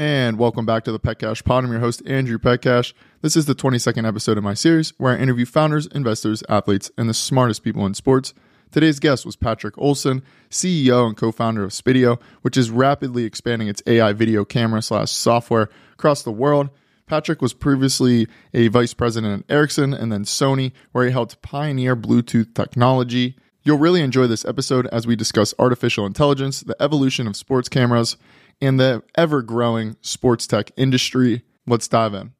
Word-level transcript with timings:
And 0.00 0.38
welcome 0.38 0.64
back 0.64 0.84
to 0.84 0.92
the 0.92 0.98
Petcash 0.98 1.44
Pod. 1.44 1.62
I'm 1.62 1.70
your 1.70 1.80
host, 1.80 2.00
Andrew 2.06 2.38
Petcash. 2.38 2.94
This 3.20 3.36
is 3.36 3.44
the 3.44 3.54
22nd 3.54 4.08
episode 4.08 4.38
of 4.38 4.42
my 4.42 4.54
series 4.54 4.94
where 4.96 5.14
I 5.14 5.20
interview 5.20 5.44
founders, 5.44 5.86
investors, 5.88 6.42
athletes, 6.48 6.90
and 6.96 7.06
the 7.06 7.12
smartest 7.12 7.62
people 7.62 7.84
in 7.84 7.92
sports. 7.92 8.32
Today's 8.70 8.98
guest 8.98 9.26
was 9.26 9.36
Patrik 9.36 9.72
Olsson, 9.72 10.22
CEO 10.48 11.06
and 11.06 11.18
co-founder 11.18 11.62
of 11.62 11.72
Spiideo, 11.72 12.18
which 12.40 12.56
is 12.56 12.70
rapidly 12.70 13.24
expanding 13.24 13.68
its 13.68 13.82
AI 13.86 14.14
video 14.14 14.42
camera 14.42 14.80
slash 14.80 15.10
software 15.12 15.68
across 15.92 16.22
the 16.22 16.32
world. 16.32 16.70
Patrick 17.04 17.42
was 17.42 17.52
previously 17.52 18.26
a 18.54 18.68
vice 18.68 18.94
president 18.94 19.44
at 19.44 19.54
Ericsson 19.54 19.92
and 19.92 20.10
then 20.10 20.24
Sony, 20.24 20.72
where 20.92 21.04
he 21.04 21.10
helped 21.10 21.42
pioneer 21.42 21.94
Bluetooth 21.94 22.54
technology. 22.54 23.36
You'll 23.64 23.76
really 23.76 24.00
enjoy 24.00 24.28
this 24.28 24.46
episode 24.46 24.86
as 24.86 25.06
we 25.06 25.14
discuss 25.14 25.52
artificial 25.58 26.06
intelligence, 26.06 26.62
the 26.62 26.80
evolution 26.80 27.26
of 27.26 27.36
sports 27.36 27.68
cameras, 27.68 28.16
and 28.60 28.78
the 28.78 29.02
ever 29.16 29.42
growing 29.42 29.96
sports 30.00 30.46
tech 30.46 30.70
industry. 30.76 31.42
Let's 31.66 31.88
dive 31.88 32.14
in. 32.14 32.32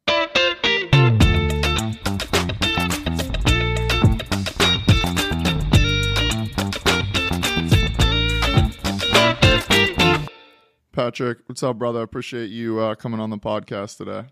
Patrik, 10.93 11.37
what's 11.46 11.62
up, 11.62 11.79
brother? 11.79 12.01
I 12.01 12.02
Appreciate 12.02 12.51
you 12.51 12.80
uh, 12.80 12.95
coming 12.95 13.21
on 13.21 13.30
the 13.30 13.38
podcast 13.38 13.96
today. 13.96 14.27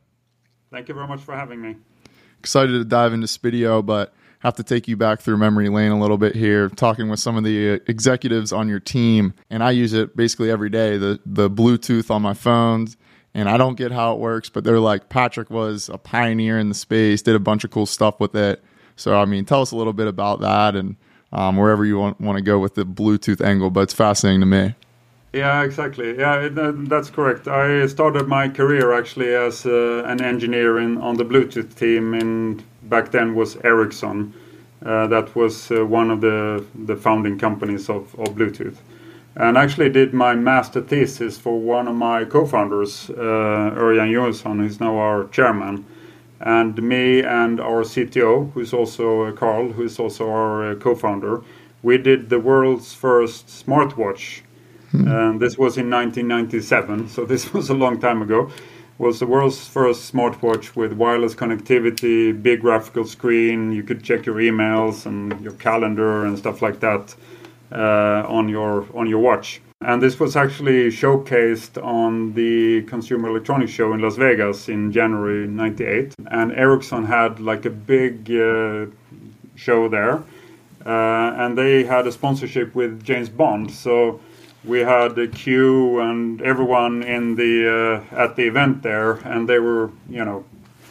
Thank 0.71 0.89
you 0.89 0.95
very 0.95 1.07
much 1.07 1.21
for 1.21 1.35
having 1.35 1.63
me. 1.63 1.77
Excited 2.41 2.73
to 2.73 2.85
dive 2.85 3.13
into 3.13 3.27
Spiideo, 3.27 3.85
but 3.85 4.13
have 4.41 4.55
to 4.55 4.63
take 4.63 4.87
you 4.87 4.97
back 4.97 5.21
through 5.21 5.37
memory 5.37 5.69
lane 5.69 5.91
a 5.91 6.01
little 6.01 6.19
bit 6.19 6.35
here, 6.35 6.69
talking 6.69 7.09
with 7.09 7.21
some 7.21 7.37
of 7.37 7.45
the 7.45 7.75
uh, 7.75 7.79
executives 7.87 8.53
on 8.53 8.69
your 8.69 8.81
team. 8.81 9.35
And 9.51 9.63
I 9.63 9.73
use 9.73 9.93
it 9.93 10.17
basically 10.17 10.51
every 10.51 10.71
day 10.71 10.97
the, 10.97 11.21
the 11.27 11.51
Bluetooth 11.51 12.11
on 12.11 12.23
my 12.23 12.35
phones. 12.35 12.97
And 13.35 13.49
I 13.49 13.57
don't 13.57 13.77
get 13.77 13.93
how 13.93 14.15
it 14.15 14.19
works, 14.19 14.49
but 14.49 14.65
they're 14.65 14.81
like, 14.81 15.09
Patrik 15.09 15.51
was 15.51 15.89
a 15.89 15.99
pioneer 15.99 16.59
in 16.59 16.69
the 16.69 16.75
space, 16.75 17.23
did 17.23 17.37
a 17.37 17.41
bunch 17.41 17.63
of 17.63 17.71
cool 17.71 17.87
stuff 17.87 18.19
with 18.21 18.35
it. 18.35 18.65
So, 18.97 19.17
I 19.17 19.27
mean, 19.27 19.45
tell 19.45 19.61
us 19.61 19.71
a 19.71 19.77
little 19.77 19.93
bit 19.93 20.09
about 20.09 20.41
that 20.41 20.75
and 20.75 20.97
um, 21.33 21.57
wherever 21.57 21.85
you 21.85 21.99
want, 21.99 22.21
want 22.21 22.37
to 22.37 22.43
go 22.43 22.59
with 22.59 22.75
the 22.75 22.85
Bluetooth 22.85 23.45
angle, 23.45 23.71
but 23.71 23.81
it's 23.81 23.95
fascinating 23.95 24.41
to 24.41 24.47
me. 24.47 24.75
Yeah, 25.39 25.63
exactly. 25.63 26.19
Yeah, 26.19 26.49
that's 26.53 27.11
correct. 27.11 27.47
I 27.47 27.87
started 27.87 28.27
my 28.27 28.49
career 28.49 28.93
actually 28.93 29.35
as 29.35 29.65
uh, 29.65 30.03
an 30.05 30.21
engineer 30.21 30.79
in, 30.81 30.99
on 30.99 31.17
the 31.17 31.25
Bluetooth 31.25 31.75
team 31.77 32.15
in 32.15 32.65
back 32.83 33.13
then 33.13 33.35
was 33.37 33.57
Ericsson. 33.63 34.35
Uh, 34.85 35.07
that 35.07 35.37
was 35.37 35.71
uh, 35.71 35.87
one 35.87 36.11
of 36.11 36.21
the 36.21 36.65
the 36.75 36.97
founding 36.97 37.39
companies 37.39 37.89
of, 37.89 38.15
of 38.19 38.35
Bluetooth. 38.35 38.79
And 39.37 39.57
actually 39.57 39.91
did 39.91 40.13
my 40.13 40.35
master 40.35 40.81
thesis 40.81 41.39
for 41.39 41.61
one 41.61 41.87
of 41.87 41.95
my 41.95 42.25
co-founders, 42.25 43.09
uh, 43.11 43.71
Johansson, 43.77 44.59
who's 44.59 44.81
now 44.81 44.97
our 44.99 45.29
chairman. 45.29 45.85
And 46.41 46.83
me 46.83 47.23
and 47.23 47.61
our 47.61 47.85
CTO, 47.85 48.53
who's 48.53 48.73
also 48.73 49.23
uh, 49.23 49.33
Carl, 49.33 49.73
who's 49.73 50.01
also 50.01 50.29
our 50.31 50.73
uh, 50.73 50.75
co-founder, 50.75 51.43
we 51.83 51.99
did 51.99 52.29
the 52.29 52.41
world's 52.41 52.93
first 52.95 53.47
smartwatch 53.47 54.43
Hmm. 54.91 55.09
And 55.09 55.41
this 55.41 55.59
was 55.59 55.77
in 55.77 55.91
1997, 55.91 57.09
so 57.09 57.25
this 57.25 57.53
was 57.55 57.71
a 57.71 57.75
long 57.75 58.01
time 58.01 58.23
ago. 58.23 58.51
Was 58.99 59.21
the 59.21 59.27
world's 59.27 59.65
first 59.69 60.13
smartwatch 60.13 60.75
with 60.75 60.93
wireless 60.93 61.33
connectivity, 61.35 62.33
big 62.43 62.63
graphical 62.63 63.05
screen. 63.05 63.71
You 63.71 63.85
could 63.85 64.03
check 64.03 64.27
your 64.27 64.37
emails 64.37 65.07
and 65.07 65.41
your 65.41 65.53
calendar 65.53 66.25
and 66.25 66.37
stuff 66.37 66.63
like 66.63 66.81
that 66.81 67.15
uh, 67.71 68.25
on 68.27 68.49
your 68.49 68.87
on 68.95 69.07
your 69.07 69.21
watch. 69.21 69.61
And 69.81 70.03
this 70.03 70.19
was 70.19 70.35
actually 70.35 70.89
showcased 70.89 71.81
on 71.81 72.35
the 72.35 72.83
Consumer 72.83 73.29
Electronics 73.29 73.71
Show 73.71 73.93
in 73.93 74.01
Las 74.01 74.17
Vegas 74.17 74.69
in 74.69 74.91
January 74.91 75.47
'98. 75.47 76.17
And 76.33 76.51
Ericsson 76.53 77.05
had 77.05 77.39
like 77.39 77.65
a 77.67 77.71
big 77.71 78.29
uh, 78.33 78.87
show 79.55 79.89
there, 79.89 80.25
uh, 80.85 81.35
and 81.37 81.57
they 81.57 81.85
had 81.85 82.09
a 82.09 82.13
sponsorship 82.13 82.75
with 82.75 83.05
James 83.05 83.29
Bond. 83.29 83.71
So 83.71 84.21
we 84.65 84.81
had 84.81 85.15
the 85.15 85.29
Q 85.29 86.01
and 86.01 86.43
everyone 86.43 87.03
in 87.03 87.37
the 87.37 88.05
uh, 88.13 88.17
at 88.17 88.37
the 88.37 88.45
event 88.45 88.83
there, 88.83 89.13
and 89.13 89.49
they 89.49 89.59
were 89.59 89.91
you 90.09 90.25
know 90.25 90.45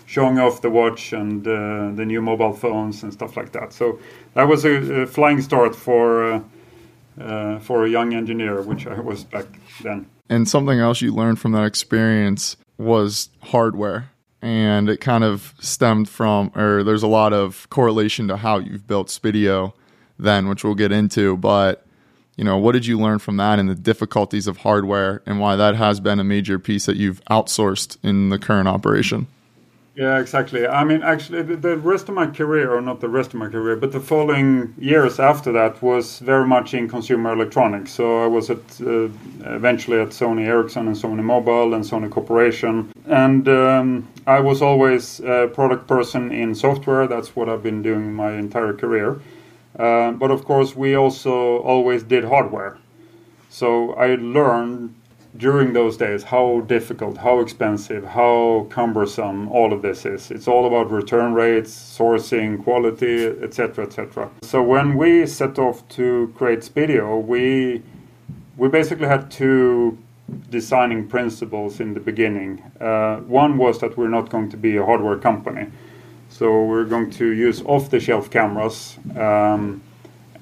showing 0.06 0.40
off 0.40 0.62
the 0.62 0.70
watch 0.70 1.14
and 1.14 1.46
uh, 1.46 1.92
the 1.96 2.06
new 2.06 2.22
mobile 2.22 2.54
phones 2.54 3.04
and 3.04 3.12
stuff 3.12 3.36
like 3.36 3.52
that. 3.52 3.74
So 3.74 4.00
that 4.34 4.48
was 4.48 4.64
a, 4.66 5.02
a 5.02 5.06
flying 5.06 5.42
start 5.42 5.76
for 5.76 6.34
uh, 6.34 6.42
uh 7.20 7.60
for 7.60 7.86
a 7.86 7.90
young 7.90 8.14
engineer, 8.14 8.62
which 8.62 8.88
I 8.88 9.00
was 9.00 9.24
back 9.24 9.48
then. 9.82 10.08
And 10.30 10.48
something 10.48 10.80
else 10.80 11.02
you 11.02 11.14
learned 11.14 11.40
from 11.40 11.54
that 11.54 11.66
experience 11.66 12.58
was 12.78 13.30
hardware. 13.42 14.12
And 14.42 14.88
it 14.88 15.02
kind 15.02 15.24
of 15.24 15.56
stemmed 15.60 16.10
from, 16.10 16.52
or 16.54 16.84
there's 16.84 17.02
a 17.02 17.08
lot 17.08 17.34
of 17.34 17.68
correlation 17.70 18.28
to 18.28 18.38
how 18.38 18.60
you've 18.60 18.86
built 18.86 19.08
Spiideo 19.08 19.74
then, 20.20 20.48
which 20.48 20.64
we'll 20.64 20.76
get 20.76 20.92
into. 20.92 21.38
But 21.38 21.87
you 22.38 22.44
know, 22.44 22.58
what 22.58 22.72
did 22.72 22.86
you 22.86 23.00
learn 23.00 23.20
from 23.20 23.38
that 23.38 23.60
and 23.60 23.68
the 23.68 23.76
difficulties 23.76 24.48
of 24.48 24.58
hardware 24.58 25.22
and 25.26 25.40
why 25.40 25.56
that 25.56 25.76
has 25.76 26.00
been 26.00 26.20
a 26.20 26.24
major 26.24 26.60
piece 26.60 26.86
that 26.86 26.96
you've 26.96 27.24
outsourced 27.26 27.98
in 28.04 28.30
the 28.30 28.38
current 28.38 28.68
operation? 28.68 29.28
Yeah, 29.96 30.20
exactly. 30.20 30.68
I 30.68 30.84
mean, 30.84 31.02
actually, 31.02 31.42
the, 31.42 31.76
rest 31.76 32.08
of 32.08 32.14
my 32.14 32.28
career, 32.28 32.72
or 32.72 32.82
not 32.82 33.02
the 33.02 33.10
rest 33.10 33.34
of 33.34 33.40
my 33.40 33.48
career, 33.48 33.76
but 33.76 33.92
the 33.92 34.00
following 34.00 34.76
years 34.78 35.20
after 35.20 35.52
that 35.54 35.82
was 35.82 36.20
very 36.20 36.46
much 36.46 36.76
in 36.76 36.88
consumer 36.88 37.34
electronics. 37.34 37.94
So 37.94 38.24
I 38.24 38.28
was 38.28 38.52
at 38.52 38.60
uh, 38.80 39.10
eventually 39.58 40.00
at 40.00 40.10
Sony 40.10 40.46
Ericsson 40.46 40.86
and 40.86 40.96
Sony 40.96 41.24
Mobile 41.24 41.74
and 41.74 41.84
Sony 41.84 42.12
Corporation, 42.12 42.94
and 43.08 43.50
um, 43.50 44.08
I 44.28 44.40
was 44.40 44.62
always 44.62 45.20
a 45.22 45.50
product 45.52 45.88
person 45.88 46.32
in 46.32 46.54
software. 46.54 47.08
That's 47.08 47.36
what 47.36 47.50
I've 47.50 47.64
been 47.64 47.82
doing 47.82 48.14
my 48.14 48.34
entire 48.34 48.74
career. 48.74 49.20
Uh, 49.78 50.12
but 50.12 50.32
of 50.32 50.46
course, 50.46 50.76
we 50.76 50.96
also 50.96 51.58
always 51.60 52.04
did 52.04 52.24
hardware. 52.24 52.78
So 53.50 53.94
I 53.94 54.16
learned 54.16 54.94
during 55.38 55.74
those 55.74 55.98
days 55.98 56.24
how 56.24 56.62
difficult, 56.62 57.18
how 57.18 57.40
expensive, 57.40 58.04
how 58.04 58.68
cumbersome 58.70 59.50
all 59.50 59.72
of 59.72 59.82
this 59.82 60.06
is. 60.06 60.32
It's 60.32 60.48
all 60.48 60.66
about 60.66 60.92
return 60.92 61.34
rates, 61.34 61.72
sourcing, 61.72 62.64
quality, 62.64 63.26
etc., 63.26 63.86
etc. 63.86 64.30
So 64.42 64.64
when 64.64 64.98
we 64.98 65.28
set 65.28 65.60
off 65.60 65.88
to 65.90 66.34
create 66.36 66.60
Spiideo, 66.60 67.24
we 67.24 67.84
we 68.58 68.68
basically 68.68 69.08
had 69.08 69.30
two 69.30 69.98
designing 70.50 71.08
principles 71.08 71.80
in 71.80 71.94
the 71.94 72.00
beginning. 72.00 72.64
Uh, 72.82 73.18
one 73.18 73.58
was 73.58 73.80
that 73.80 73.98
we're 73.98 74.10
not 74.10 74.30
going 74.30 74.50
to 74.50 74.58
be 74.58 74.78
a 74.78 74.84
hardware 74.84 75.18
company. 75.18 75.68
So 76.30 76.66
we're 76.66 76.86
going 76.86 77.10
to 77.12 77.32
use 77.32 77.62
off-the-shelf 77.64 78.30
cameras 78.30 78.98
um, 79.16 79.82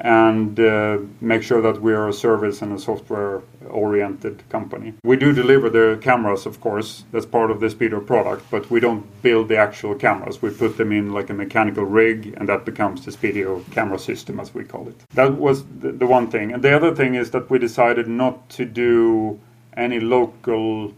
and 0.01 0.59
uh, 0.59 0.97
make 1.21 1.41
sure 1.41 1.61
that 1.61 1.81
we 1.81 1.93
are 1.93 2.09
a 2.09 2.13
service 2.13 2.61
and 2.61 2.73
a 2.73 2.79
software-oriented 2.79 4.43
company. 4.49 4.93
We 5.03 5.15
do 5.15 5.31
deliver 5.31 5.69
the 5.69 5.97
cameras, 6.01 6.45
of 6.45 6.59
course, 6.59 7.05
that's 7.11 7.25
part 7.25 7.49
of 7.49 7.59
the 7.61 7.67
Spiideo 7.67 8.05
product, 8.05 8.43
but 8.51 8.69
we 8.69 8.79
don't 8.81 9.05
build 9.21 9.47
the 9.47 9.57
actual 9.57 9.95
cameras. 9.95 10.41
We 10.41 10.49
put 10.49 10.77
them 10.77 10.91
in 10.91 11.13
like 11.13 11.29
a 11.29 11.33
mechanical 11.33 11.85
rig, 11.85 12.33
and 12.37 12.49
that 12.49 12.65
becomes 12.65 13.05
the 13.05 13.11
Spiideo 13.11 13.63
camera 13.71 13.97
system, 13.97 14.39
as 14.39 14.53
we 14.53 14.65
call 14.65 14.87
it. 14.89 15.01
That 15.13 15.35
was 15.35 15.63
the, 15.79 15.93
the 15.93 16.07
one 16.07 16.29
thing. 16.29 16.51
And 16.51 16.61
the 16.61 16.75
other 16.75 16.93
thing 16.93 17.15
is 17.15 17.31
that 17.31 17.49
we 17.49 17.57
decided 17.57 18.07
not 18.07 18.49
to 18.49 18.65
do 18.65 19.39
any 19.77 19.99
local 20.01 20.93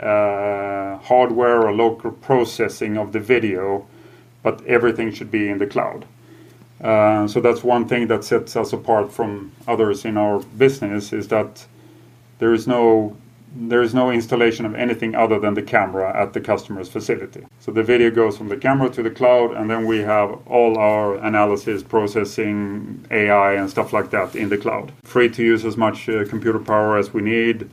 uh, 0.00 0.96
hardware 0.98 1.62
or 1.62 1.72
local 1.72 2.10
processing 2.10 2.96
of 2.96 3.12
the 3.12 3.20
video 3.20 3.86
but 4.42 4.64
everything 4.66 5.12
should 5.12 5.30
be 5.30 5.48
in 5.48 5.58
the 5.58 5.66
cloud. 5.66 6.06
Uh, 6.80 7.26
so 7.28 7.40
that's 7.40 7.62
one 7.62 7.86
thing 7.86 8.06
that 8.06 8.24
sets 8.24 8.56
us 8.56 8.72
apart 8.72 9.12
from 9.12 9.52
others 9.68 10.04
in 10.04 10.16
our 10.16 10.40
business 10.56 11.12
is 11.12 11.28
that 11.28 11.66
there 12.38 12.54
is 12.54 12.66
no 12.66 13.16
there 13.52 13.82
is 13.82 13.92
no 13.92 14.10
installation 14.12 14.64
of 14.64 14.74
anything 14.76 15.14
other 15.16 15.38
than 15.40 15.54
the 15.54 15.62
camera 15.62 16.16
at 16.16 16.32
the 16.32 16.40
customer's 16.40 16.88
facility. 16.88 17.44
So 17.58 17.72
the 17.72 17.82
video 17.82 18.08
goes 18.10 18.36
from 18.38 18.48
the 18.48 18.56
camera 18.56 18.88
to 18.90 19.02
the 19.02 19.10
cloud, 19.10 19.52
and 19.52 19.68
then 19.68 19.86
we 19.86 19.98
have 19.98 20.38
all 20.46 20.78
our 20.78 21.16
analysis, 21.16 21.82
processing, 21.82 23.04
AI, 23.10 23.54
and 23.54 23.68
stuff 23.68 23.92
like 23.92 24.10
that 24.10 24.36
in 24.36 24.50
the 24.50 24.56
cloud. 24.56 24.92
Free 25.02 25.28
to 25.30 25.42
use 25.42 25.64
as 25.64 25.76
much 25.76 26.08
uh, 26.08 26.24
computer 26.26 26.60
power 26.60 26.96
as 26.96 27.12
we 27.12 27.22
need 27.22 27.68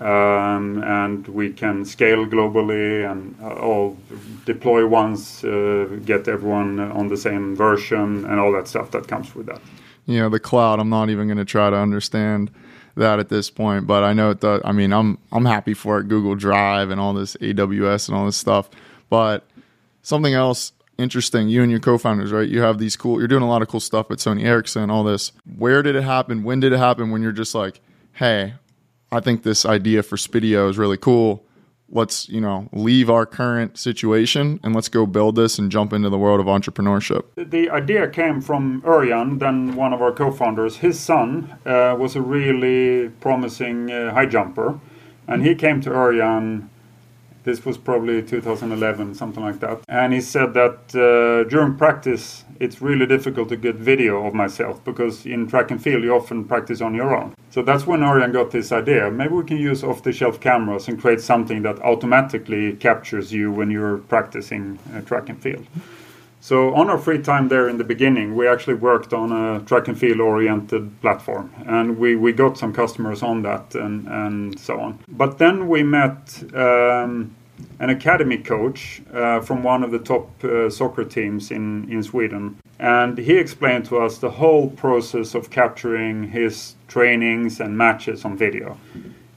and 0.00 1.26
we 1.28 1.52
can 1.52 1.84
scale 1.84 2.26
globally 2.26 3.10
and 3.10 3.36
uh, 3.42 3.54
all 3.54 3.96
deploy 4.46 4.86
once, 4.86 5.44
uh, 5.44 5.98
get 6.04 6.26
everyone 6.28 6.80
on 6.80 7.08
the 7.08 7.16
same 7.16 7.54
version, 7.54 8.24
and 8.24 8.40
all 8.40 8.52
that 8.52 8.66
stuff 8.68 8.90
that 8.92 9.06
comes 9.08 9.34
with 9.34 9.46
that. 9.46 9.60
You 10.06 10.20
know, 10.20 10.28
the 10.28 10.40
cloud. 10.40 10.80
I'm 10.80 10.88
not 10.88 11.10
even 11.10 11.26
going 11.28 11.38
to 11.38 11.44
try 11.44 11.70
to 11.70 11.76
understand 11.76 12.50
that 12.96 13.18
at 13.18 13.28
this 13.28 13.50
point, 13.50 13.86
but 13.86 14.02
I 14.02 14.12
know 14.12 14.30
it 14.30 14.40
does. 14.40 14.62
I 14.64 14.72
mean, 14.72 14.92
I'm 14.92 15.18
I'm 15.32 15.44
happy 15.44 15.74
for 15.74 16.00
it. 16.00 16.08
Google 16.08 16.34
Drive 16.34 16.90
and 16.90 17.00
all 17.00 17.12
this 17.12 17.36
AWS 17.36 18.08
and 18.08 18.16
all 18.16 18.26
this 18.26 18.36
stuff, 18.36 18.70
but 19.08 19.46
something 20.02 20.34
else 20.34 20.72
interesting. 20.98 21.48
You 21.48 21.62
and 21.62 21.70
your 21.70 21.80
co-founders, 21.80 22.32
right? 22.32 22.48
You 22.48 22.62
have 22.62 22.78
these 22.78 22.96
cool. 22.96 23.18
You're 23.18 23.28
doing 23.28 23.42
a 23.42 23.48
lot 23.48 23.62
of 23.62 23.68
cool 23.68 23.80
stuff 23.80 24.10
at 24.10 24.18
Sony 24.18 24.44
Ericsson. 24.44 24.90
All 24.90 25.04
this. 25.04 25.32
Where 25.58 25.82
did 25.82 25.96
it 25.96 26.04
happen? 26.04 26.42
When 26.42 26.60
did 26.60 26.72
it 26.72 26.78
happen? 26.78 27.10
When 27.10 27.22
you're 27.22 27.32
just 27.32 27.54
like, 27.54 27.80
hey, 28.14 28.54
I 29.12 29.20
think 29.20 29.42
this 29.42 29.66
idea 29.66 30.02
for 30.02 30.16
Spiideo 30.16 30.68
is 30.70 30.78
really 30.78 30.96
cool. 30.96 31.44
let's 31.92 32.28
you 32.28 32.40
know 32.40 32.68
leave 32.72 33.10
our 33.10 33.26
current 33.26 33.76
situation 33.76 34.60
and 34.62 34.74
let's 34.76 34.88
go 34.88 35.06
build 35.06 35.34
this 35.34 35.58
and 35.58 35.72
jump 35.72 35.92
into 35.92 36.08
the 36.08 36.18
world 36.24 36.38
of 36.38 36.46
entrepreneurship 36.46 37.24
the 37.34 37.68
idea 37.68 38.06
came 38.08 38.40
from 38.40 38.80
Örjan, 38.82 39.40
then 39.40 39.74
one 39.74 39.92
of 39.92 40.00
our 40.00 40.12
co-founders 40.12 40.76
his 40.76 40.96
son 41.00 41.58
uh, 41.66 41.96
was 41.98 42.14
a 42.14 42.22
really 42.22 43.08
promising 43.20 43.90
uh, 43.90 44.14
high 44.14 44.26
jumper 44.26 44.78
and 45.26 45.44
he 45.44 45.54
came 45.54 45.80
to 45.80 45.90
Örjan 45.90 46.69
this 47.44 47.64
was 47.64 47.78
probably 47.78 48.22
2011 48.22 49.14
something 49.14 49.42
like 49.42 49.60
that 49.60 49.80
and 49.88 50.12
he 50.12 50.20
said 50.20 50.54
that 50.54 50.78
uh, 50.94 51.48
during 51.48 51.76
practice 51.76 52.44
it's 52.60 52.82
really 52.82 53.06
difficult 53.06 53.48
to 53.48 53.56
get 53.56 53.76
video 53.76 54.26
of 54.26 54.34
myself 54.34 54.84
because 54.84 55.24
in 55.24 55.48
track 55.48 55.70
and 55.70 55.82
field 55.82 56.04
you 56.04 56.14
often 56.14 56.44
practice 56.44 56.82
on 56.82 56.94
your 56.94 57.16
own. 57.16 57.34
So 57.48 57.62
that's 57.62 57.86
when 57.86 58.00
Örjan 58.00 58.32
got 58.32 58.50
this 58.50 58.70
idea. 58.70 59.10
Maybe 59.10 59.32
we 59.32 59.44
can 59.44 59.56
use 59.56 59.82
off-the-shelf 59.82 60.40
cameras 60.40 60.86
and 60.86 61.00
create 61.00 61.20
something 61.20 61.62
that 61.62 61.80
automatically 61.80 62.74
captures 62.74 63.32
you 63.32 63.50
when 63.50 63.70
you're 63.70 63.98
practicing 63.98 64.78
uh, 64.94 65.00
track 65.00 65.30
and 65.30 65.42
field. 65.42 65.66
So 66.42 66.74
on 66.74 66.88
our 66.88 66.96
free 66.96 67.20
time 67.20 67.48
there 67.48 67.68
in 67.68 67.76
the 67.76 67.84
beginning, 67.84 68.34
we 68.34 68.48
actually 68.48 68.74
worked 68.74 69.12
on 69.12 69.30
a 69.30 69.60
track 69.60 69.88
and 69.88 69.98
field 69.98 70.20
oriented 70.20 71.00
platform, 71.02 71.52
and 71.66 71.98
we, 71.98 72.16
we 72.16 72.32
got 72.32 72.56
some 72.56 72.72
customers 72.72 73.22
on 73.22 73.42
that 73.42 73.74
and, 73.74 74.08
and 74.08 74.58
so 74.58 74.80
on. 74.80 74.98
But 75.06 75.36
then 75.36 75.68
we 75.68 75.82
met 75.82 76.42
um, 76.54 77.36
an 77.78 77.90
academy 77.90 78.38
coach 78.38 79.02
uh, 79.12 79.40
from 79.40 79.62
one 79.62 79.82
of 79.82 79.90
the 79.90 79.98
top 79.98 80.42
uh, 80.42 80.70
soccer 80.70 81.04
teams 81.04 81.50
in, 81.50 81.90
in 81.92 82.02
Sweden. 82.02 82.58
And 82.78 83.18
he 83.18 83.36
explained 83.36 83.84
to 83.86 83.98
us 83.98 84.16
the 84.16 84.30
whole 84.30 84.70
process 84.70 85.34
of 85.34 85.50
capturing 85.50 86.30
his 86.30 86.74
trainings 86.88 87.60
and 87.60 87.76
matches 87.76 88.24
on 88.24 88.38
video. 88.38 88.78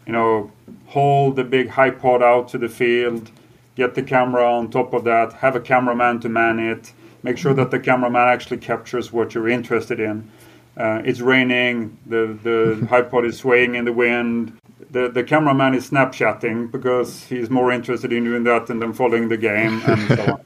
You 0.08 0.14
know, 0.14 0.52
hold 0.88 1.36
the 1.36 1.44
big 1.44 1.70
iPod 1.70 2.22
out 2.22 2.48
to 2.50 2.58
the 2.58 2.70
field, 2.70 3.30
get 3.76 3.96
the 3.96 4.04
camera 4.04 4.46
on 4.46 4.70
top 4.70 4.94
of 4.94 5.04
that, 5.06 5.34
have 5.34 5.56
a 5.56 5.60
cameraman 5.60 6.20
to 6.22 6.30
man 6.30 6.60
it, 6.60 6.94
make 7.24 7.38
sure 7.38 7.54
that 7.54 7.72
the 7.72 7.80
cameraman 7.80 8.28
actually 8.28 8.58
captures 8.58 9.12
what 9.12 9.34
you're 9.34 9.50
interested 9.50 10.00
in. 10.00 10.30
Uh, 10.76 11.02
it's 11.06 11.20
raining, 11.20 11.98
the, 12.06 12.38
the 12.44 12.88
iPod 12.90 13.26
is 13.26 13.38
swaying 13.38 13.76
in 13.76 13.86
the 13.86 13.94
wind, 13.94 14.58
the, 14.92 15.10
the 15.10 15.24
cameraman 15.24 15.74
is 15.74 15.90
snapchatting 15.90 16.72
because 16.72 17.24
he's 17.24 17.50
more 17.50 17.72
interested 17.72 18.14
in 18.14 18.24
doing 18.24 18.44
that 18.44 18.68
than 18.68 18.80
then 18.80 18.94
following 18.94 19.28
the 19.28 19.38
game 19.38 19.82
and 19.86 20.08
so 20.08 20.34
on. 20.34 20.46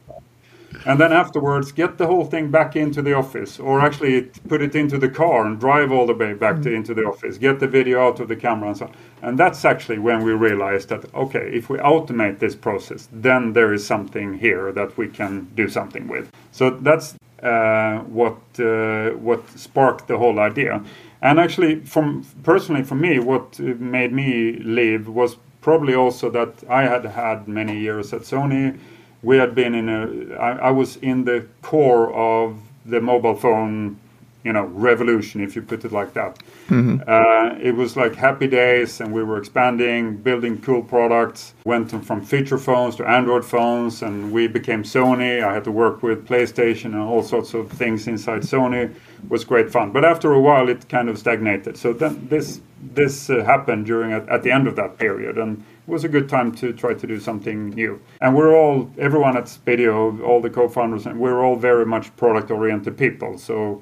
And 0.88 1.01
then 1.01 1.12
afterwards, 1.12 1.74
get 1.74 1.98
the 1.98 2.07
whole 2.07 2.24
thing 2.24 2.50
back 2.50 2.78
into 2.78 3.01
the 3.01 3.13
office, 3.13 3.60
or 3.60 3.81
actually 3.81 4.22
put 4.48 4.62
it 4.62 4.74
into 4.74 4.98
the 4.98 5.10
car 5.10 5.45
and 5.45 5.60
drive 5.60 5.92
all 5.92 6.07
the 6.07 6.13
way 6.13 6.34
back 6.34 6.62
to, 6.62 6.72
into 6.72 6.94
the 6.94 7.04
office. 7.04 7.38
Get 7.38 7.60
the 7.60 7.68
video 7.68 8.07
out 8.07 8.22
of 8.22 8.30
the 8.30 8.38
camera 8.38 8.69
and 8.69 8.78
so 8.78 8.86
on. 8.86 8.94
And 9.22 9.38
that's 9.38 9.66
actually 9.66 10.00
when 10.00 10.24
we 10.24 10.31
realized 10.31 10.88
that 10.88 11.13
okay, 11.13 11.51
if 11.54 11.69
we 11.69 11.78
automate 11.80 12.39
this 12.39 12.56
process, 12.56 13.10
then 13.12 13.51
there 13.51 13.74
is 13.74 13.86
something 13.86 14.39
here 14.39 14.72
that 14.72 14.98
we 14.98 15.10
can 15.10 15.50
do 15.56 15.68
something 15.68 16.07
with. 16.07 16.31
So 16.54 16.69
that's 16.69 17.16
uh, 17.44 17.98
what 18.19 18.38
uh, 18.57 19.10
what 19.28 19.42
sparked 19.60 20.07
the 20.07 20.18
whole 20.18 20.40
idea. 20.40 20.81
And 21.22 21.38
actually, 21.38 21.81
from 21.81 22.25
personally 22.44 22.83
for 22.83 22.95
me, 22.95 23.19
what 23.19 23.60
made 23.60 24.13
me 24.13 24.54
leave 24.60 25.10
was 25.10 25.36
probably 25.60 25.95
also 25.95 26.30
that 26.30 26.63
I 26.69 26.83
had 26.83 27.04
had 27.04 27.50
many 27.50 27.78
years 27.78 28.13
at 28.13 28.22
Sony. 28.22 28.80
We 29.24 29.38
had 29.38 29.56
been 29.56 29.74
in 29.75 29.90
a, 29.90 30.36
I, 30.36 30.52
I 30.69 30.72
was 30.72 30.98
in 30.98 31.25
the 31.25 31.46
core 31.62 32.14
of 32.14 32.60
the 32.86 33.02
mobile 33.02 33.36
phone 33.36 34.00
you 34.48 34.54
know 34.54 34.66
revolution 34.66 35.42
if 35.42 35.56
you 35.56 35.62
put 35.62 35.84
it 35.84 35.92
like 35.92 36.14
that. 36.14 36.40
Mm-hmm. 36.69 37.02
uh, 37.08 37.69
it 37.69 37.75
was 37.75 37.96
like 37.98 38.16
happy 38.16 38.48
days 38.48 39.02
and 39.02 39.14
we 39.14 39.24
were 39.24 39.38
expanding 39.38 40.18
building 40.18 40.62
cool 40.62 40.84
products 40.84 41.54
went 41.66 41.92
from 42.06 42.19
feature 42.22 42.58
phones 42.58 42.96
to 42.98 43.04
android 43.08 43.46
phones 43.46 44.02
and 44.02 44.31
we 44.31 44.48
became 44.48 44.84
sony. 44.84 45.44
I 45.44 45.54
had 45.54 45.66
to 45.66 45.72
work 45.72 46.02
with 46.02 46.28
playstation 46.28 46.86
and 46.96 47.04
all 47.12 47.24
sorts 47.24 47.54
of 47.54 47.69
things 47.72 48.08
inside 48.08 48.42
sony. 48.42 48.84
It 48.86 49.30
was 49.30 49.44
great 49.44 49.69
fun. 49.69 49.92
But 49.92 50.04
after 50.06 50.31
a 50.31 50.42
while 50.48 50.69
it 50.69 50.88
kind 50.88 51.10
of 51.10 51.18
stagnated. 51.18 51.75
So 51.78 51.92
then 51.92 52.28
this 52.30 52.62
this 53.00 53.30
uh, 53.30 53.44
happened 53.44 53.86
during 53.86 54.14
at, 54.14 54.30
at 54.30 54.44
the 54.44 54.52
end 54.52 54.68
of 54.68 54.75
that 54.75 54.98
period. 54.98 55.38
And 55.38 55.64
was 55.88 56.04
a 56.04 56.10
good 56.10 56.28
time 56.28 56.51
to 56.51 56.74
try 56.74 56.94
to 56.94 57.07
do 57.07 57.19
something 57.19 57.69
new. 57.69 58.00
And 58.22 58.36
we're 58.36 58.56
all, 58.56 58.92
everyone 58.98 59.38
at 59.38 59.45
Spiideo, 59.45 60.22
all 60.22 60.42
the 60.42 60.50
co-founders, 60.50 61.06
and 61.06 61.19
we're 61.19 61.44
all 61.44 61.56
very 61.56 61.86
much 61.86 62.16
product-oriented 62.18 62.98
people. 62.98 63.38
So 63.38 63.81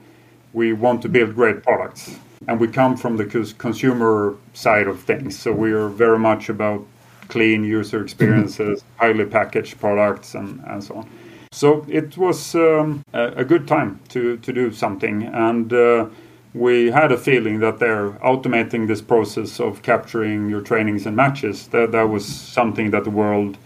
we 0.54 0.72
want 0.72 1.02
to 1.02 1.10
build 1.10 1.36
great 1.36 1.64
products. 1.64 2.18
And 2.48 2.60
we 2.60 2.68
come 2.68 2.96
from 2.96 3.18
the 3.18 3.26
consumer 3.58 4.36
side 4.54 4.88
of 4.88 5.02
things. 5.02 5.38
So 5.38 5.52
we 5.52 5.72
are 5.72 5.90
very 5.90 6.20
much 6.20 6.50
about 6.50 6.86
clean 7.28 7.64
user 7.64 8.04
experiences, 8.04 8.84
highly 8.98 9.26
packaged 9.26 9.80
products, 9.80 10.36
and, 10.36 10.62
and 10.68 10.84
so 10.84 10.98
on. 10.98 11.10
So 11.52 11.86
it 11.90 12.18
was 12.18 12.54
um, 12.54 13.04
a, 13.14 13.28
a, 13.38 13.46
good 13.46 13.68
time 13.68 14.00
to, 14.10 14.38
to 14.38 14.54
do 14.54 14.72
something. 14.72 15.24
And 15.24 15.72
uh, 15.72 16.08
we 16.56 16.90
had 16.90 17.12
a 17.12 17.18
feeling 17.18 17.60
that 17.60 17.80
they're 17.80 18.12
automating 18.24 18.88
this 18.88 19.02
process 19.02 19.60
of 19.60 19.82
capturing 19.82 20.50
your 20.50 20.62
trainings 20.62 21.06
and 21.06 21.16
matches. 21.16 21.68
That, 21.68 21.92
that 21.92 22.04
was 22.04 22.26
something 22.26 22.92
that 22.92 23.04
the 23.04 23.10
world 23.10 23.58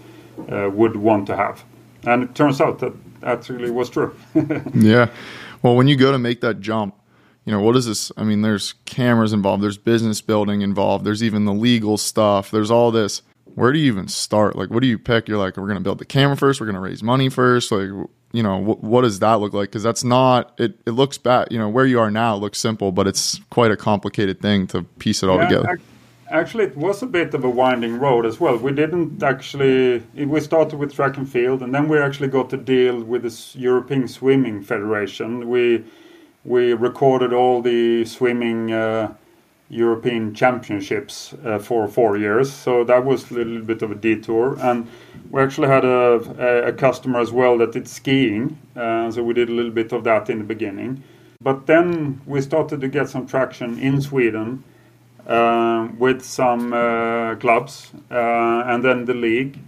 uh, 0.51 0.69
would 0.73 0.95
want 0.95 1.27
to 1.27 1.35
have. 1.35 1.63
And 2.03 2.23
it 2.23 2.33
turns 2.33 2.59
out 2.59 2.79
that 2.79 3.49
really 3.49 3.69
was 3.69 3.91
true. 3.91 4.15
yeah. 4.73 5.09
Well, 5.61 5.75
when 5.75 5.87
you 5.87 5.95
go 5.97 6.11
to 6.11 6.17
make 6.17 6.41
that 6.41 6.61
jump, 6.61 6.95
you 7.45 7.51
know, 7.51 7.61
what 7.61 7.75
is 7.75 7.85
this? 7.85 8.11
I 8.17 8.23
mean, 8.23 8.41
there's 8.41 8.73
cameras 8.85 9.33
involved, 9.33 9.61
there's 9.61 9.77
business 9.77 10.19
building 10.21 10.61
involved, 10.61 11.05
there's 11.05 11.23
even 11.23 11.45
the 11.45 11.53
legal 11.53 11.97
stuff, 11.97 12.49
there's 12.49 12.71
all 12.71 12.91
this. 12.91 13.21
Where 13.55 13.71
do 13.71 13.79
you 13.79 13.91
even 13.91 14.07
start? 14.07 14.55
Like, 14.55 14.69
what 14.69 14.81
do 14.81 14.87
you 14.87 14.97
pick? 14.97 15.27
You're 15.27 15.37
like, 15.37 15.57
we're 15.57 15.65
going 15.65 15.77
to 15.77 15.83
build 15.83 15.99
the 15.99 16.05
camera 16.05 16.37
first, 16.37 16.59
we're 16.59 16.67
going 16.67 16.75
to 16.75 16.81
raise 16.81 17.03
money 17.03 17.29
first. 17.29 17.71
Like, 17.71 17.89
you 18.31 18.43
know, 18.43 18.63
wh- 18.63 18.83
what 18.83 19.01
does 19.01 19.19
that 19.19 19.35
look 19.35 19.53
like? 19.53 19.69
Because 19.69 19.83
that's 19.83 20.03
not, 20.03 20.53
it, 20.59 20.79
it 20.85 20.91
looks 20.91 21.17
bad, 21.17 21.47
you 21.51 21.57
know, 21.57 21.69
where 21.69 21.85
you 21.85 21.99
are 21.99 22.11
now 22.11 22.35
looks 22.35 22.59
simple, 22.59 22.91
but 22.91 23.07
it's 23.07 23.39
quite 23.49 23.71
a 23.71 23.77
complicated 23.77 24.41
thing 24.41 24.67
to 24.67 24.83
piece 24.83 25.23
it 25.23 25.29
all 25.29 25.37
yeah, 25.37 25.47
together. 25.47 25.79
Actually, 26.31 26.65
it 26.65 26.77
was 26.77 27.01
a 27.01 27.07
bit 27.07 27.33
of 27.33 27.43
a 27.43 27.49
winding 27.49 27.97
road 27.97 28.23
as 28.25 28.39
well. 28.39 28.55
We 28.57 28.71
didn't 28.71 29.23
actually. 29.23 30.03
We 30.13 30.39
started 30.41 30.77
with 30.77 30.93
track 30.93 31.17
and 31.17 31.27
field, 31.27 31.63
and 31.63 31.73
then 31.73 31.87
we 31.87 31.97
actually 31.97 32.27
got 32.27 32.51
to 32.51 32.57
deal 32.57 33.03
with 33.03 33.23
the 33.23 33.59
European 33.59 34.07
Swimming 34.07 34.61
Federation. 34.61 35.49
We 35.49 35.83
we 36.45 36.73
recorded 36.73 37.33
all 37.33 37.63
the 37.63 38.05
swimming 38.05 38.71
uh, 38.71 39.15
European 39.69 40.33
Championships 40.33 41.33
uh, 41.45 41.59
for 41.59 41.87
four 41.87 42.17
years, 42.17 42.51
so 42.51 42.83
that 42.83 43.05
was 43.05 43.29
a 43.29 43.35
little 43.35 43.61
bit 43.61 43.81
of 43.81 43.91
a 43.91 43.95
detour. 43.95 44.57
And 44.59 44.87
we 45.29 45.41
actually 45.41 45.67
had 45.67 45.85
a, 45.85 46.67
a 46.67 46.73
customer 46.73 47.19
as 47.19 47.31
well 47.31 47.57
that 47.59 47.73
did 47.73 47.87
skiing, 47.87 48.57
uh, 48.75 49.11
so 49.11 49.23
we 49.23 49.33
did 49.33 49.49
a 49.49 49.53
little 49.53 49.71
bit 49.71 49.91
of 49.91 50.03
that 50.05 50.29
in 50.29 50.39
the 50.39 50.43
beginning. 50.43 51.03
But 51.41 51.67
then 51.67 52.21
we 52.25 52.41
started 52.41 52.81
to 52.81 52.87
get 52.87 53.09
some 53.09 53.27
traction 53.27 53.79
in 53.79 54.01
Sweden 54.01 54.63
uh, 55.27 55.87
with 55.97 56.23
some 56.23 56.73
uh, 56.73 57.35
clubs 57.35 57.91
uh, 58.11 58.63
and 58.65 58.83
then 58.83 59.05
the 59.05 59.13
league. 59.13 59.59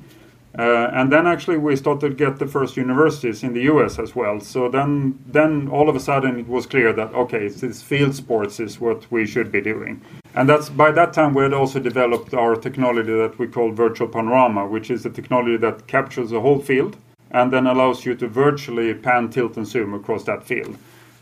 Uh, 0.58 0.90
and 0.94 1.12
then 1.12 1.26
actually 1.26 1.58
we 1.58 1.76
started 1.76 2.10
to 2.10 2.16
get 2.16 2.38
the 2.38 2.48
first 2.48 2.76
universities 2.76 3.42
in 3.44 3.54
the 3.54 3.62
US 3.64 4.00
as 4.00 4.16
well. 4.16 4.40
So 4.40 4.70
then, 4.70 5.18
then 5.26 5.70
all 5.70 5.90
of 5.90 5.96
a 5.96 6.00
sudden 6.00 6.40
it 6.40 6.48
was 6.48 6.66
clear 6.66 6.92
that 6.94 7.14
okay, 7.14 7.48
this 7.48 7.82
field 7.82 8.16
sports 8.16 8.60
is 8.60 8.80
what 8.80 9.10
we 9.12 9.26
should 9.26 9.52
be 9.52 9.62
doing. 9.62 10.02
And 10.36 10.50
that's 10.50 10.70
by 10.70 10.92
that 10.92 11.14
time 11.14 11.34
we 11.34 11.44
had 11.44 11.54
also 11.54 11.80
developed 11.80 12.34
our 12.34 12.56
technology 12.56 13.14
that 13.14 13.40
we 13.40 13.48
call 13.48 13.72
virtual 13.72 14.08
panorama, 14.08 14.68
which 14.68 14.92
is 14.92 15.06
a 15.06 15.10
technology 15.10 15.58
that 15.58 15.88
captures 15.88 16.32
the 16.32 16.42
whole 16.42 16.60
field 16.60 16.98
and 17.32 17.52
then 17.52 17.66
allows 17.66 18.06
you 18.06 18.14
to 18.16 18.28
virtually 18.28 18.94
pan, 18.94 19.30
tilt, 19.30 19.56
and 19.56 19.66
zoom 19.66 19.94
across 19.94 20.26
that 20.26 20.44
field 20.44 20.78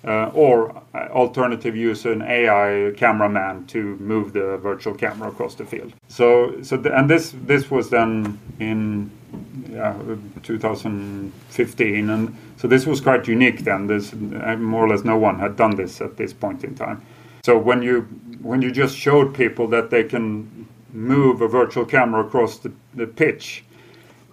uh, 0.05 0.31
or 0.33 0.71
uh, 0.93 1.07
alternative 1.09 1.75
use 1.75 2.05
an 2.05 2.21
AI 2.21 2.91
cameraman 2.95 3.65
to 3.67 3.95
move 3.97 4.33
the 4.33 4.57
virtual 4.57 4.93
camera 4.93 5.29
across 5.29 5.55
the 5.55 5.65
field. 5.65 5.93
So, 6.07 6.61
so 6.61 6.77
the, 6.77 6.97
and 6.97 7.09
this 7.09 7.33
this 7.45 7.69
was 7.69 7.89
done 7.89 8.39
in 8.59 9.11
yeah, 9.69 9.95
2015, 10.43 12.09
and 12.09 12.37
so 12.57 12.67
this 12.67 12.85
was 12.85 13.01
quite 13.01 13.27
unique. 13.27 13.63
Then, 13.63 13.87
this 13.87 14.13
uh, 14.13 14.55
more 14.57 14.85
or 14.85 14.89
less 14.89 15.03
no 15.03 15.17
one 15.17 15.39
had 15.39 15.55
done 15.55 15.75
this 15.75 16.01
at 16.01 16.17
this 16.17 16.33
point 16.33 16.63
in 16.63 16.75
time. 16.75 17.01
So 17.43 17.57
when 17.57 17.81
you 17.81 18.01
when 18.41 18.61
you 18.61 18.71
just 18.71 18.95
showed 18.95 19.33
people 19.33 19.67
that 19.67 19.89
they 19.89 20.03
can 20.03 20.67
move 20.93 21.41
a 21.41 21.47
virtual 21.47 21.85
camera 21.85 22.25
across 22.25 22.57
the, 22.59 22.71
the 22.93 23.05
pitch, 23.05 23.63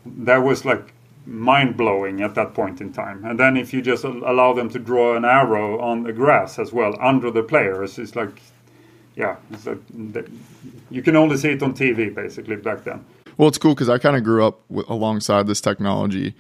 that 0.05 0.38
was 0.38 0.65
like 0.65 0.93
mind 1.26 1.76
blowing 1.76 2.23
at 2.23 2.35
that 2.37 2.55
point 2.55 2.81
in 2.81 2.93
time. 2.93 3.25
And 3.25 3.38
then 3.38 3.57
if 3.57 3.75
you 3.75 3.83
just 3.83 4.05
allow 4.05 4.53
them 4.53 4.69
to 4.71 4.79
draw 4.79 5.17
an 5.17 5.25
arrow 5.25 5.81
on 5.81 6.05
the 6.05 6.12
grass 6.12 6.59
as 6.59 6.73
well 6.73 6.97
under 7.00 7.31
the 7.31 7.43
players, 7.43 7.99
it's 7.99 8.15
like, 8.15 8.41
yeah, 9.17 9.37
it's 9.50 9.67
like 9.67 9.79
you 10.91 11.03
can 11.03 11.17
only 11.17 11.37
see 11.37 11.50
it 11.50 11.62
on 11.62 11.75
TV 11.75 12.15
basically 12.15 12.57
back 12.57 12.85
then. 12.85 13.05
Well, 13.37 13.49
it's 13.49 13.59
cool 13.59 13.75
because 13.75 13.88
I 13.88 13.99
kind 13.99 14.16
of 14.16 14.25
grew 14.25 14.45
up 14.45 14.61
with, 14.69 14.88
alongside 14.88 15.47
this 15.47 15.61
technology 15.61 16.35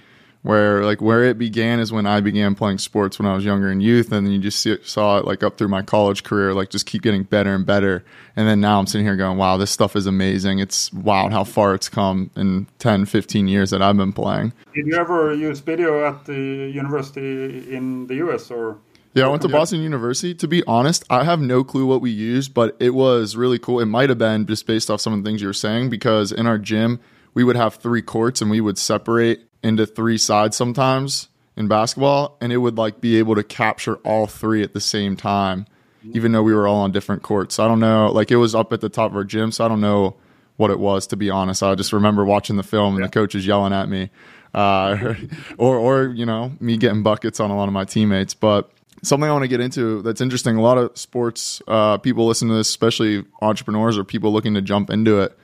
where 0.46 0.84
like 0.84 1.00
where 1.00 1.24
it 1.24 1.38
began 1.38 1.80
is 1.80 1.92
when 1.92 2.06
I 2.06 2.20
began 2.20 2.54
playing 2.54 2.78
sports 2.78 3.18
when 3.18 3.26
I 3.26 3.34
was 3.34 3.44
younger 3.44 3.68
in 3.68 3.80
youth, 3.80 4.12
and 4.12 4.24
then 4.24 4.32
you 4.32 4.38
just 4.38 4.60
see 4.60 4.76
saw 4.84 5.18
it 5.18 5.24
like 5.24 5.42
up 5.42 5.58
through 5.58 5.68
my 5.68 5.82
college 5.82 6.22
career, 6.22 6.54
like 6.54 6.70
just 6.70 6.86
keep 6.86 7.02
getting 7.02 7.24
better 7.24 7.52
and 7.52 7.66
better. 7.66 8.04
And 8.36 8.46
then 8.46 8.60
now 8.60 8.78
I'm 8.78 8.86
sitting 8.86 9.04
here 9.04 9.16
going, 9.16 9.38
wow, 9.38 9.56
this 9.56 9.72
stuff 9.72 9.96
is 9.96 10.06
amazing. 10.06 10.60
It's 10.60 10.92
wild 10.92 11.32
how 11.32 11.42
far 11.42 11.74
it's 11.74 11.88
come 11.88 12.30
in 12.36 12.68
10, 12.78 13.06
15 13.06 13.48
years 13.48 13.70
that 13.70 13.82
I've 13.82 13.96
been 13.96 14.12
playing. 14.12 14.52
Did 14.72 14.86
you 14.86 14.96
ever 14.96 15.34
use 15.34 15.58
video 15.58 16.06
at 16.06 16.26
the 16.26 16.70
university 16.72 17.74
in 17.74 18.06
the 18.06 18.14
US 18.26 18.50
or? 18.50 18.78
Yeah, 19.16 19.24
I 19.24 19.28
went 19.28 19.40
to 19.42 19.48
Boston 19.48 19.80
University. 19.80 20.34
To 20.34 20.46
be 20.46 20.62
honest, 20.66 21.02
I 21.08 21.24
have 21.24 21.40
no 21.40 21.64
clue 21.64 21.86
what 21.86 22.02
we 22.02 22.10
used, 22.10 22.52
but 22.52 22.76
it 22.78 22.90
was 22.90 23.34
really 23.34 23.58
cool. 23.58 23.80
It 23.80 23.86
might 23.86 24.10
have 24.10 24.18
been 24.18 24.44
just 24.44 24.66
based 24.66 24.90
off 24.90 25.00
some 25.00 25.14
of 25.14 25.24
the 25.24 25.28
things 25.28 25.40
you 25.40 25.46
were 25.46 25.54
saying 25.54 25.88
because 25.88 26.32
in 26.32 26.46
our 26.46 26.58
gym, 26.58 27.00
we 27.32 27.42
would 27.42 27.56
have 27.56 27.76
three 27.76 28.02
courts 28.02 28.42
and 28.42 28.50
we 28.50 28.60
would 28.60 28.76
separate 28.76 29.48
into 29.62 29.86
three 29.86 30.18
sides 30.18 30.54
sometimes 30.54 31.28
in 31.56 31.66
basketball 31.66 32.36
and 32.42 32.52
it 32.52 32.58
would 32.58 32.76
like 32.76 33.00
be 33.00 33.16
able 33.16 33.34
to 33.34 33.42
capture 33.42 33.96
all 34.04 34.26
three 34.26 34.62
at 34.62 34.74
the 34.74 34.80
same 34.80 35.16
time 35.16 35.66
even 36.12 36.32
though 36.32 36.42
we 36.42 36.54
were 36.54 36.68
all 36.68 36.82
on 36.82 36.92
different 36.92 37.22
courts. 37.22 37.56
So 37.56 37.64
I 37.64 37.68
don't 37.68 37.80
know, 37.80 38.10
like 38.12 38.30
it 38.30 38.36
was 38.36 38.54
up 38.54 38.72
at 38.72 38.80
the 38.80 38.88
top 38.88 39.10
of 39.10 39.16
our 39.16 39.24
gym, 39.24 39.50
so 39.50 39.64
I 39.64 39.68
don't 39.68 39.80
know 39.80 40.16
what 40.56 40.70
it 40.70 40.78
was 40.78 41.06
to 41.08 41.16
be 41.16 41.30
honest. 41.30 41.62
I 41.62 41.74
just 41.74 41.92
remember 41.92 42.24
watching 42.24 42.56
the 42.56 42.62
film 42.62 42.94
and 42.94 43.02
yeah. 43.02 43.06
the 43.06 43.12
coaches 43.12 43.46
yelling 43.46 43.72
at 43.72 43.88
me. 43.88 44.10
Uh, 44.54 45.14
or 45.58 45.76
or 45.76 46.04
you 46.08 46.26
know, 46.26 46.52
me 46.60 46.76
getting 46.76 47.02
buckets 47.02 47.40
on 47.40 47.50
a 47.50 47.56
lot 47.56 47.68
of 47.68 47.72
my 47.72 47.84
teammates, 47.84 48.34
but 48.34 48.70
something 49.02 49.28
I 49.28 49.32
want 49.32 49.44
to 49.44 49.48
get 49.48 49.60
into 49.60 50.02
that's 50.02 50.20
interesting. 50.20 50.56
A 50.56 50.62
lot 50.62 50.78
of 50.78 50.96
sports 50.96 51.62
uh, 51.68 51.98
people 51.98 52.26
listen 52.26 52.48
to 52.48 52.54
this, 52.54 52.68
especially 52.68 53.24
entrepreneurs 53.42 53.98
or 53.98 54.04
people 54.04 54.32
looking 54.32 54.54
to 54.54 54.62
jump 54.62 54.90
into 54.90 55.20
it 55.20 55.36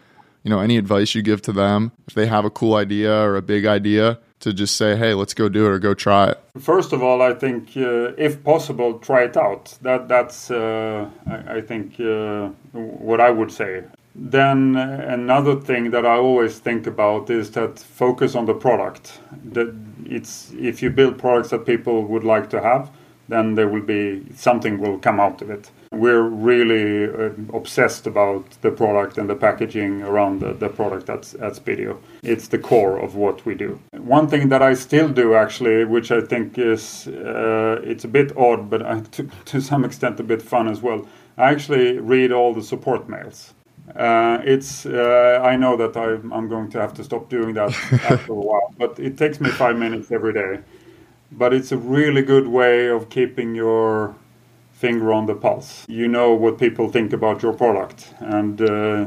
you 0.42 0.50
know, 0.50 0.60
any 0.60 0.76
advice 0.76 1.14
you 1.14 1.22
give 1.22 1.42
to 1.42 1.52
them 1.52 1.92
if 2.06 2.14
they 2.14 2.26
have 2.26 2.44
a 2.44 2.50
cool 2.50 2.74
idea 2.74 3.14
or 3.22 3.36
a 3.36 3.42
big 3.42 3.64
idea 3.64 4.18
to 4.40 4.52
just 4.52 4.76
say, 4.76 4.96
hey, 4.96 5.14
let's 5.14 5.34
go 5.34 5.48
do 5.48 5.66
it 5.66 5.68
or 5.68 5.78
go 5.78 5.94
try 5.94 6.30
it? 6.30 6.40
First 6.58 6.92
of 6.92 7.02
all, 7.02 7.22
I 7.22 7.32
think 7.32 7.76
uh, 7.76 8.12
if 8.18 8.42
possible, 8.42 8.98
try 8.98 9.22
it 9.24 9.36
out. 9.36 9.78
That 9.82 10.08
that's 10.08 10.50
uh, 10.50 11.08
I, 11.26 11.58
I, 11.58 11.60
think 11.60 12.00
uh, 12.00 12.48
what 12.72 13.20
I 13.20 13.30
would 13.30 13.52
say. 13.52 13.84
Then 14.14 14.76
another 14.76 15.60
thing 15.60 15.92
that 15.92 16.04
I 16.04 16.16
always 16.16 16.58
think 16.58 16.86
about 16.86 17.30
is 17.30 17.52
that 17.52 17.78
focus 17.78 18.34
on 18.34 18.46
the 18.46 18.54
product. 18.54 19.20
That 19.44 19.74
it's 20.04 20.52
if 20.58 20.82
you 20.82 20.90
build 20.90 21.18
products 21.18 21.50
that 21.50 21.64
people 21.64 22.04
would 22.04 22.24
like 22.24 22.50
to 22.50 22.60
have, 22.60 22.90
then 23.32 23.54
there 23.54 23.68
will 23.68 23.82
be 23.82 24.22
something 24.34 24.78
will 24.78 24.98
come 24.98 25.18
out 25.20 25.42
of 25.42 25.50
it 25.50 25.70
we're 25.92 26.22
really 26.22 27.04
uh, 27.04 27.30
obsessed 27.52 28.06
about 28.06 28.44
the 28.62 28.70
product 28.70 29.18
and 29.18 29.28
the 29.28 29.34
packaging 29.34 30.02
around 30.02 30.40
the, 30.40 30.54
the 30.54 30.68
product 30.68 31.10
at, 31.10 31.34
at 31.34 31.52
Spiideo. 31.52 31.98
It's 32.22 32.48
the 32.48 32.58
core 32.58 32.98
of 32.98 33.14
what 33.14 33.44
we 33.44 33.54
do. 33.54 33.78
One 33.92 34.26
thing 34.26 34.48
that 34.48 34.62
I 34.62 34.74
still 34.74 35.08
do 35.08 35.34
actually, 35.34 35.84
which 35.84 36.10
I 36.10 36.22
think 36.22 36.58
is 36.58 37.08
uh, 37.08 37.80
it's 37.84 38.04
a 38.04 38.08
bit 38.08 38.36
odd, 38.36 38.70
but 38.70 38.82
I, 38.82 39.00
to, 39.00 39.28
to 39.44 39.60
some 39.60 39.84
extent 39.84 40.18
a 40.18 40.22
bit 40.22 40.40
fun 40.40 40.66
as 40.66 40.80
well. 40.80 41.06
I 41.36 41.50
actually 41.50 41.98
read 41.98 42.32
all 42.32 42.54
the 42.54 42.62
support 42.62 43.08
mails. 43.08 43.52
Uh, 43.94 44.38
it's 44.44 44.86
uh, 44.86 45.40
I 45.44 45.56
know 45.56 45.76
that 45.76 45.96
I, 45.96 46.12
I'm 46.34 46.48
going 46.48 46.70
to 46.70 46.80
have 46.80 46.94
to 46.94 47.04
stop 47.04 47.28
doing 47.28 47.52
that 47.54 47.70
after 48.10 48.32
a 48.32 48.34
while, 48.34 48.72
but 48.78 48.98
it 48.98 49.18
takes 49.18 49.40
me 49.40 49.50
five 49.50 49.76
minutes 49.76 50.10
every 50.10 50.32
day. 50.32 50.60
But 51.32 51.54
it's 51.54 51.72
a 51.72 51.78
really 51.78 52.22
good 52.22 52.46
way 52.46 52.88
of 52.88 53.08
keeping 53.08 53.54
your 53.54 54.14
finger 54.72 55.12
on 55.12 55.26
the 55.26 55.34
pulse. 55.34 55.86
You 55.88 56.06
know 56.06 56.34
what 56.34 56.58
people 56.58 56.90
think 56.90 57.12
about 57.12 57.42
your 57.42 57.52
product, 57.52 58.12
and 58.20 58.60
uh, 58.60 59.06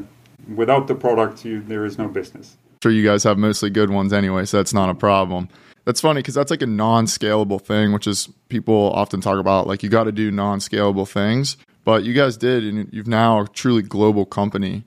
without 0.55 0.87
the 0.87 0.95
product, 0.95 1.45
you, 1.45 1.61
there 1.61 1.85
is 1.85 1.97
no 1.97 2.07
business. 2.07 2.57
Sure, 2.81 2.91
you 2.91 3.03
guys 3.03 3.23
have 3.23 3.37
mostly 3.37 3.69
good 3.69 3.89
ones 3.89 4.13
anyway, 4.13 4.45
so 4.45 4.57
that's 4.57 4.73
not 4.73 4.89
a 4.89 4.95
problem. 4.95 5.49
That's 5.85 6.01
funny 6.01 6.21
because 6.21 6.33
that's 6.33 6.49
like 6.49 6.63
a 6.63 6.67
non-scalable 6.67 7.61
thing, 7.61 7.93
which 7.93 8.07
is 8.07 8.27
people 8.49 8.91
often 8.93 9.21
talk 9.21 9.37
about. 9.37 9.67
Like 9.67 9.83
you 9.83 9.89
got 9.89 10.05
to 10.05 10.11
do 10.11 10.31
non-scalable 10.31 11.07
things, 11.07 11.57
but 11.83 12.03
you 12.03 12.13
guys 12.13 12.37
did, 12.37 12.63
and 12.63 12.89
you've 12.91 13.07
now 13.07 13.41
a 13.41 13.47
truly 13.47 13.83
global 13.83 14.25
company. 14.25 14.83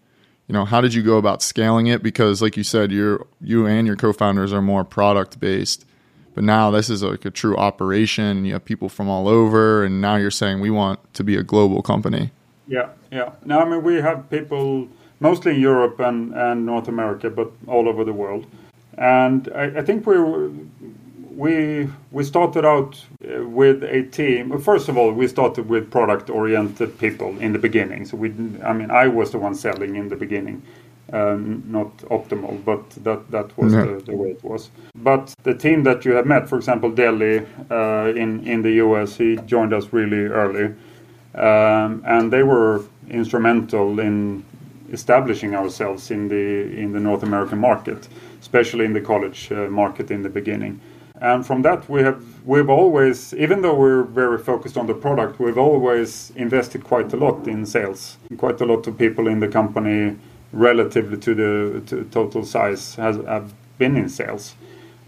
You 0.49 0.54
know, 0.54 0.64
how 0.64 0.80
did 0.80 0.95
you 0.95 1.02
go 1.02 1.18
about 1.18 1.42
scaling 1.42 1.87
it? 1.87 2.02
Because, 2.02 2.40
like 2.40 2.57
you 2.57 2.64
said, 2.64 2.90
you're 2.90 3.26
you 3.40 3.66
and 3.66 3.87
your 3.87 3.97
co-founders 3.97 4.52
are 4.52 4.62
more 4.62 4.83
product 4.83 5.38
based. 5.38 5.85
But 6.38 6.45
now 6.45 6.71
this 6.71 6.88
is 6.88 7.02
like 7.02 7.25
a 7.25 7.33
true 7.33 7.57
operation. 7.57 8.45
You 8.45 8.52
have 8.52 8.64
people 8.64 8.88
from 8.88 9.09
all 9.09 9.26
over, 9.26 9.83
and 9.83 10.00
now 10.00 10.14
you're 10.14 10.30
saying 10.30 10.61
we 10.61 10.71
want 10.71 11.00
to 11.14 11.25
be 11.25 11.35
a 11.35 11.42
global 11.42 11.83
company. 11.83 12.30
Yeah, 12.68 12.90
yeah. 13.11 13.33
Now, 13.45 13.59
I 13.59 13.64
mean, 13.68 13.83
we 13.83 13.97
have 13.97 14.30
people 14.30 14.87
mostly 15.18 15.57
in 15.57 15.61
Europe 15.61 15.99
and, 15.99 16.33
and 16.35 16.64
North 16.64 16.87
America, 16.87 17.28
but 17.28 17.50
all 17.66 17.88
over 17.88 18.04
the 18.04 18.12
world. 18.12 18.47
And 18.99 19.49
I, 19.52 19.78
I 19.78 19.83
think 19.83 20.07
we 20.07 20.16
we 21.35 21.88
we 22.12 22.23
started 22.23 22.64
out 22.64 23.04
uh, 23.25 23.45
with 23.45 23.83
a 23.83 24.04
team. 24.04 24.61
First 24.61 24.88
of 24.88 24.97
all, 24.97 25.11
we 25.11 25.26
started 25.26 25.68
with 25.68 25.90
product-oriented 25.90 27.00
people 27.00 27.37
in 27.40 27.52
the 27.52 27.59
beginning. 27.59 28.04
So 28.07 28.16
we, 28.16 28.28
I 28.62 28.73
mean, 28.73 28.92
I 28.92 29.09
was 29.09 29.33
the 29.33 29.38
one 29.38 29.57
selling 29.57 29.97
in 29.97 30.09
the 30.09 30.14
beginning, 30.16 30.62
um, 31.12 31.62
not 31.67 31.97
optimal, 32.09 32.62
but 32.65 32.91
that 33.05 33.31
that 33.31 33.57
was 33.57 33.73
yeah. 33.73 33.85
the, 33.85 34.03
the, 34.07 34.17
way 34.17 34.31
it 34.31 34.45
was. 34.45 34.71
But 34.95 35.35
the 35.43 35.55
team 35.55 35.85
that 35.85 36.05
you 36.05 36.12
have 36.12 36.27
met, 36.27 36.49
for 36.49 36.57
example, 36.57 36.91
Delhi 36.91 37.47
uh, 37.71 38.12
in 38.15 38.47
in 38.47 38.62
the 38.62 38.73
US, 38.85 39.17
he 39.17 39.37
joined 39.47 39.73
us 39.73 39.93
really 39.93 40.27
early, 40.27 40.75
um, 41.35 42.03
and 42.05 42.33
they 42.33 42.43
were 42.43 42.85
instrumental 43.09 44.00
in 44.00 44.45
establishing 44.93 45.55
ourselves 45.55 46.11
in 46.11 46.29
the 46.29 46.79
in 46.79 46.93
the 46.93 47.00
North 47.00 47.23
American 47.23 47.59
market, 47.59 48.09
especially 48.41 48.85
in 48.85 48.93
the 48.93 49.00
college 49.00 49.50
uh, 49.53 49.69
market 49.71 50.11
in 50.11 50.23
the 50.23 50.31
beginning. 50.31 50.81
And 51.21 51.45
from 51.45 51.62
that, 51.62 51.88
we 51.88 52.03
have 52.03 52.23
we've 52.45 52.71
always, 52.71 53.35
even 53.35 53.62
though 53.62 53.75
we're 53.75 54.05
very 54.05 54.38
focused 54.38 54.77
on 54.77 54.87
the 54.87 54.95
product, 54.95 55.41
we've 55.41 55.59
always 55.59 56.33
invested 56.37 56.85
quite 56.85 57.12
a 57.12 57.17
lot 57.17 57.49
in 57.49 57.67
sales. 57.67 58.19
Quite 58.37 58.61
a 58.61 58.65
lot 58.65 58.87
of 58.87 58.97
people 58.97 59.27
in 59.27 59.41
the 59.41 59.49
company 59.49 60.17
relatively 60.52 61.19
to 61.19 61.35
the 61.35 61.81
to 61.87 62.05
total 62.05 62.45
size 62.45 62.95
has 62.97 63.17
have 63.26 63.52
been 63.78 63.97
in 63.97 64.09
sales. 64.09 64.55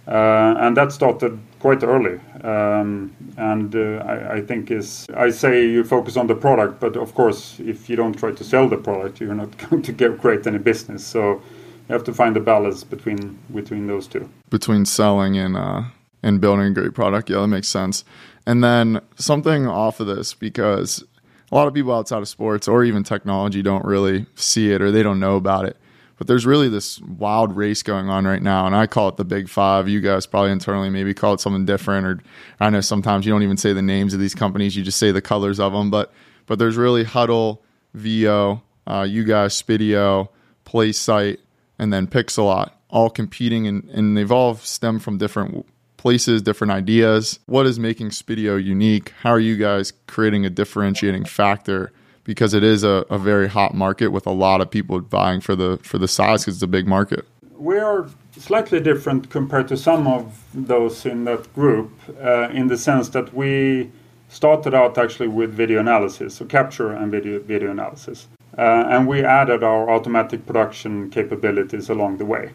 Uh, 0.07 0.55
and 0.59 0.77
that 0.77 0.91
started 0.91 1.39
quite 1.61 1.85
early. 1.85 2.19
Um, 2.43 3.15
and 3.37 3.75
uh, 3.77 4.03
I, 4.05 4.37
I, 4.37 4.41
think 4.41 4.71
is 4.71 5.07
I 5.15 5.31
say 5.31 5.67
you 5.67 5.85
focus 5.85 6.17
on 6.17 6.27
the 6.27 6.35
product, 6.35 6.81
but 6.81 6.97
of 6.97 7.15
course, 7.15 7.61
if 7.61 7.89
you 7.89 7.97
don't 7.97 8.19
try 8.19 8.33
to 8.33 8.43
sell 8.43 8.69
the 8.69 8.79
product, 8.79 9.21
you're 9.21 9.35
not 9.35 9.57
going 9.71 9.83
to 9.83 9.93
get 9.93 10.19
create 10.19 10.47
any 10.47 10.59
business. 10.59 11.05
So 11.05 11.43
you 11.89 11.93
have 11.93 12.05
to 12.05 12.15
find 12.15 12.35
the 12.35 12.41
balance 12.41 12.83
between 12.83 13.39
between 13.55 13.87
those 13.87 14.09
two. 14.09 14.29
Between 14.49 14.85
selling 14.85 15.37
and 15.37 15.57
uh, 15.57 15.83
and 16.23 16.41
building 16.41 16.67
a 16.67 16.71
great 16.71 16.95
product, 16.95 17.31
yeah, 17.31 17.41
that 17.41 17.49
makes 17.49 17.69
sense. 17.69 18.05
And 18.47 18.65
then 18.65 19.01
something 19.17 19.67
off 19.67 20.01
of 20.01 20.07
this 20.07 20.35
because 20.35 21.05
a 21.51 21.55
lot 21.55 21.67
of 21.67 21.75
people 21.75 21.93
outside 21.93 22.19
of 22.19 22.29
sports 22.29 22.69
or 22.69 22.85
even 22.85 23.03
technology 23.03 23.63
don't 23.63 23.85
really 23.85 24.27
see 24.35 24.73
it 24.73 24.81
or 24.81 24.91
they 24.91 25.03
don't 25.03 25.21
know 25.21 25.37
about 25.37 25.65
it. 25.65 25.77
But 26.17 26.27
there's 26.27 26.45
really 26.45 26.69
this 26.69 27.01
wild 27.01 27.57
race 27.57 27.83
going 27.83 28.11
on 28.11 28.27
right 28.27 28.43
now, 28.43 28.67
and 28.67 28.77
I 28.77 28.87
call 28.87 29.09
it 29.09 29.17
the 29.17 29.25
Big 29.25 29.49
Five. 29.49 29.89
You 29.89 30.03
guys 30.03 30.27
probably 30.27 30.53
internally 30.53 30.91
maybe 30.91 31.15
call 31.15 31.33
it 31.33 31.41
something 31.41 31.65
different, 31.65 32.07
or 32.07 32.21
I 32.61 32.69
know 32.69 32.83
sometimes 32.83 33.25
you 33.25 33.33
don't 33.33 33.43
even 33.43 33.57
say 33.57 33.73
the 33.73 33.81
names 33.81 34.13
of 34.13 34.21
these 34.21 34.35
companies; 34.35 34.77
you 34.77 34.83
just 34.83 34.99
say 34.99 35.13
the 35.13 35.23
colors 35.23 35.59
of 35.59 35.73
them. 35.73 35.89
But 35.89 36.13
but 36.45 36.59
there's 36.59 36.77
really 36.77 37.07
Hudl, 37.07 37.61
Veo, 37.95 38.63
uh, 38.87 39.07
you 39.09 39.25
guys, 39.25 39.61
Spiideo, 39.63 40.29
PlaySight, 40.67 41.39
and 41.79 41.91
then 41.91 42.07
Pixellot, 42.07 42.71
all 42.91 43.09
competing, 43.09 43.67
and, 43.67 43.89
and 43.89 44.15
they've 44.15 44.31
all 44.31 44.57
stemmed 44.57 45.03
from 45.03 45.17
different 45.17 45.65
places, 46.01 46.41
different 46.41 46.73
ideas. 46.73 47.39
What 47.45 47.67
is 47.67 47.79
making 47.79 48.09
Spiideo 48.09 48.63
unique? 48.63 49.13
How 49.23 49.33
are 49.33 49.45
you 49.51 49.57
guys 49.57 49.93
creating 50.07 50.47
a 50.47 50.51
differentiating 50.51 51.27
factor? 51.27 51.93
Because 52.25 52.55
it 52.55 52.65
is 52.65 52.83
a, 52.83 53.05
a 53.11 53.19
very 53.19 53.49
hot 53.49 53.75
market 53.75 54.09
with 54.09 54.27
a 54.27 54.33
lot 54.33 54.63
of 54.63 54.71
people 54.71 55.01
vying 55.01 55.41
for 55.43 55.55
the 55.55 55.79
for 55.83 55.99
the 55.99 56.09
size 56.09 56.39
because 56.43 56.55
it's 56.57 56.63
a 56.63 56.75
big 56.79 56.87
market. 56.87 57.27
We 57.59 57.79
are 57.79 58.07
slightly 58.39 58.81
different 58.81 59.29
compared 59.29 59.69
to 59.69 59.77
some 59.77 60.07
of 60.07 60.23
those 60.55 61.05
in 61.05 61.25
that 61.25 61.43
group, 61.55 61.91
uh, 62.23 62.49
in 62.61 62.69
the 62.69 62.79
sense 62.79 63.11
that 63.11 63.35
we 63.35 63.91
started 64.29 64.73
out 64.75 64.97
actually 64.97 65.29
with 65.29 65.51
video 65.53 65.81
analysis, 65.81 66.35
so 66.37 66.45
capture 66.47 66.93
and 66.93 67.11
video 67.11 67.41
video 67.41 67.71
analysis, 67.71 68.29
uh, 68.57 68.93
and 68.93 69.07
we 69.07 69.19
added 69.41 69.63
our 69.63 69.91
automatic 69.91 70.41
production 70.47 71.11
capabilities 71.11 71.91
along 71.91 72.17
the 72.17 72.25
way. 72.25 72.53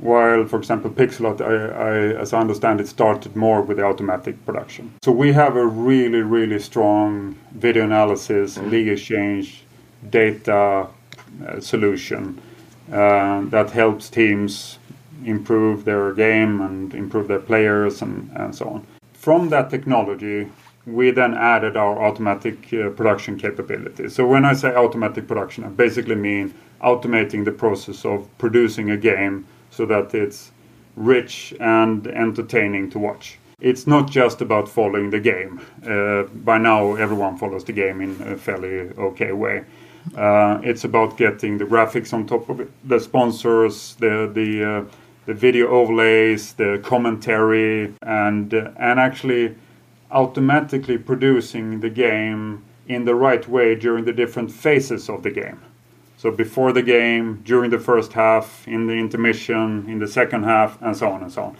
While, 0.00 0.46
for 0.46 0.58
example, 0.58 0.90
Pixellot, 0.90 1.42
I, 1.42 1.44
I, 1.44 2.20
as 2.20 2.32
I 2.32 2.40
understand 2.40 2.80
it, 2.80 2.88
started 2.88 3.36
more 3.36 3.60
with 3.60 3.76
the 3.76 3.84
automatic 3.84 4.44
production. 4.46 4.94
So 5.02 5.12
we 5.12 5.32
have 5.32 5.56
a 5.56 5.66
really, 5.66 6.22
really 6.22 6.58
strong 6.58 7.36
video 7.52 7.84
analysis, 7.84 8.56
league 8.56 8.88
exchange, 8.88 9.62
data 10.08 10.86
uh, 11.46 11.60
solution 11.60 12.40
uh, 12.90 13.42
that 13.50 13.70
helps 13.70 14.08
teams 14.08 14.78
improve 15.26 15.84
their 15.84 16.14
game 16.14 16.62
and 16.62 16.94
improve 16.94 17.28
their 17.28 17.38
players 17.38 18.00
and, 18.00 18.30
and 18.34 18.54
so 18.54 18.68
on. 18.70 18.86
From 19.12 19.50
that 19.50 19.68
technology, 19.68 20.48
we 20.86 21.10
then 21.10 21.34
added 21.34 21.76
our 21.76 22.02
automatic 22.02 22.72
uh, 22.72 22.88
production 22.88 23.38
capability. 23.38 24.08
So 24.08 24.26
when 24.26 24.46
I 24.46 24.54
say 24.54 24.74
automatic 24.74 25.28
production, 25.28 25.64
I 25.64 25.68
basically 25.68 26.14
mean 26.14 26.54
automating 26.82 27.44
the 27.44 27.52
process 27.52 28.06
of 28.06 28.26
producing 28.38 28.90
a 28.90 28.96
game 28.96 29.46
so 29.70 29.86
that 29.86 30.14
it's 30.14 30.52
rich 30.96 31.54
and 31.60 32.06
entertaining 32.06 32.90
to 32.90 32.98
watch. 32.98 33.38
It's 33.60 33.86
not 33.86 34.10
just 34.10 34.40
about 34.40 34.68
following 34.68 35.10
the 35.10 35.20
game. 35.20 35.60
Uh, 35.86 36.22
by 36.44 36.58
now, 36.58 36.94
everyone 36.94 37.36
follows 37.36 37.64
the 37.64 37.72
game 37.72 38.00
in 38.00 38.16
a 38.22 38.36
fairly 38.36 38.90
okay 38.98 39.32
way. 39.32 39.64
Uh, 40.16 40.60
it's 40.62 40.84
about 40.84 41.18
getting 41.18 41.58
the 41.58 41.64
graphics 41.64 42.12
on 42.14 42.26
top 42.26 42.48
of 42.48 42.60
it, 42.60 42.70
the 42.88 42.98
sponsors, 42.98 43.96
the 43.96 44.30
the 44.32 44.64
uh, 44.64 44.84
the 45.26 45.34
video 45.34 45.68
overlays, 45.68 46.54
the 46.54 46.80
commentary, 46.82 47.92
and 48.02 48.54
uh, 48.54 48.70
and 48.78 48.98
actually 48.98 49.54
automatically 50.10 50.98
producing 50.98 51.80
the 51.80 51.90
game 51.90 52.64
in 52.88 53.04
the 53.04 53.14
right 53.14 53.46
way 53.46 53.74
during 53.74 54.04
the 54.04 54.12
different 54.12 54.50
phases 54.50 55.08
of 55.08 55.22
the 55.22 55.30
game. 55.30 55.60
So 56.20 56.30
before 56.30 56.74
the 56.74 56.82
game, 56.82 57.40
during 57.44 57.70
the 57.70 57.78
first 57.78 58.12
half, 58.12 58.68
in 58.68 58.86
the 58.86 58.92
intermission, 58.92 59.88
in 59.88 60.00
the 60.00 60.06
second 60.06 60.42
half, 60.42 60.76
and 60.82 60.94
so 60.94 61.08
on 61.10 61.22
and 61.22 61.32
so 61.32 61.42
on. 61.44 61.56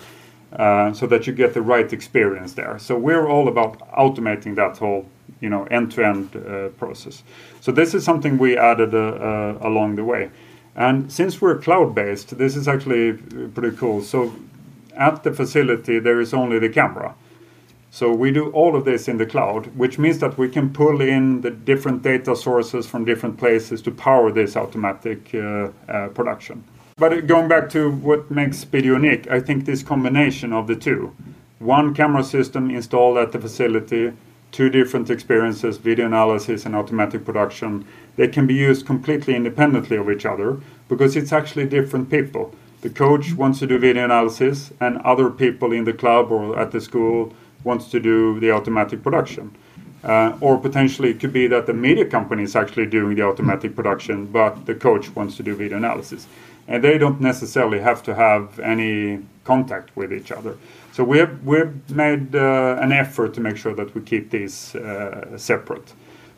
Uh, 0.53 0.93
so 0.93 1.07
that 1.07 1.27
you 1.27 1.33
get 1.33 1.55
the 1.55 1.63
right 1.63 1.91
experience 1.91 2.53
there. 2.53 2.79
So 2.79 2.95
we're 2.99 3.27
all 3.27 3.49
about 3.49 3.79
automating 3.93 4.57
that 4.57 4.77
whole, 4.77 5.07
you 5.41 5.49
know, 5.49 5.65
end-to-end 5.65 6.37
uh, 6.37 6.69
process. 6.77 7.23
So 7.63 7.73
this 7.73 7.95
is 7.95 8.05
something 8.05 8.37
we 8.37 8.59
added 8.59 8.93
uh, 8.95 8.99
uh 8.99 9.59
along 9.63 9.97
the 9.97 10.05
way. 10.05 10.31
And 10.77 11.11
since 11.11 11.41
we're 11.41 11.57
cloud-based, 11.57 12.37
this 12.37 12.55
is 12.55 12.69
actually 12.69 13.15
pretty 13.55 13.75
cool. 13.79 14.03
So 14.03 14.35
at 14.95 15.23
the 15.23 15.33
facility, 15.33 16.01
there 16.01 16.21
is 16.21 16.35
only 16.35 16.59
the 16.59 16.69
camera. 16.69 17.15
So 17.93 18.13
we 18.13 18.31
do 18.31 18.51
all 18.51 18.77
of 18.77 18.85
this 18.85 19.09
in 19.09 19.19
the 19.19 19.27
cloud, 19.27 19.67
which 19.77 19.99
means 19.99 20.21
that 20.21 20.39
we 20.39 20.49
can 20.49 20.73
pull 20.73 21.01
in 21.01 21.41
the 21.41 21.51
different 21.51 22.03
data 22.03 22.37
sources 22.37 22.87
from 22.87 23.05
different 23.05 23.37
places 23.37 23.83
to 23.83 23.91
power 23.91 24.31
this 24.31 24.57
automatic 24.57 25.35
uh, 25.35 25.71
uh, 25.89 26.09
production. 26.09 26.63
But 26.97 27.27
going 27.27 27.49
back 27.49 27.69
to 27.71 27.91
what 27.91 28.31
makes 28.31 28.65
Spiideo 28.65 28.95
unique, 28.95 29.29
I 29.29 29.41
think 29.41 29.65
this 29.65 29.83
combination 29.83 30.53
of 30.53 30.69
the 30.69 30.77
two, 30.77 31.13
one 31.59 31.93
camera 31.93 32.23
system 32.23 32.71
installed 32.71 33.19
at 33.19 33.33
the 33.33 33.41
facility, 33.41 34.13
two 34.53 34.71
different 34.71 35.11
experiences, 35.11 35.79
video 35.79 36.07
analysis 36.07 36.67
and 36.67 36.77
automatic 36.77 37.25
production, 37.25 37.85
they 38.17 38.29
can 38.29 38.47
be 38.47 38.55
used 38.55 38.87
completely 38.87 39.35
independently 39.35 39.97
of 39.97 40.11
each 40.11 40.27
other 40.27 40.61
because 40.89 41.17
it's 41.17 41.33
actually 41.33 41.67
different 41.67 42.09
people. 42.09 42.55
The 42.83 42.91
coach 42.91 43.33
wants 43.35 43.59
to 43.59 43.67
do 43.67 43.79
video 43.79 44.05
analysis, 44.05 44.73
and 44.81 44.99
other 44.99 45.29
people 45.29 45.73
in 45.73 45.85
the 45.85 45.93
club 45.93 46.31
or 46.31 46.59
at 46.59 46.71
the 46.71 46.81
school 46.81 47.33
wants 47.65 47.91
to 47.91 48.01
do 48.01 48.41
the 48.41 48.51
automatic 48.51 49.03
production. 49.03 49.55
Uh, 50.03 50.35
or 50.41 50.59
potentially 50.59 51.11
it 51.11 51.21
could 51.21 51.33
be 51.33 51.47
that 51.47 51.67
the 51.67 51.75
media 51.75 52.07
company 52.07 52.43
is 52.43 52.57
actually 52.57 52.87
doing 52.87 53.17
the 53.17 53.23
automatic 53.23 53.77
production, 53.77 54.25
but 54.27 54.65
the 54.65 54.75
coach 54.75 55.15
wants 55.15 55.37
to 55.37 55.43
do 55.43 55.55
video 55.55 55.77
analysis. 55.77 56.27
And 56.69 56.83
they 56.83 56.97
don't 56.97 57.21
necessarily 57.21 57.81
have 57.81 58.03
to 58.05 58.15
have 58.15 58.59
any 58.61 59.21
contact 59.45 59.95
with 59.97 60.13
each 60.13 60.33
other. 60.33 60.57
So 60.93 61.05
we 61.05 61.19
have, 61.19 61.45
we've 61.45 61.91
made 61.91 62.35
uh, 62.35 62.79
an 62.81 62.93
effort 62.93 63.35
to 63.35 63.41
make 63.41 63.57
sure 63.57 63.75
that 63.75 63.95
we 63.95 64.01
keep 64.01 64.31
these 64.31 64.75
uh, 64.75 65.37
separate. 65.37 65.93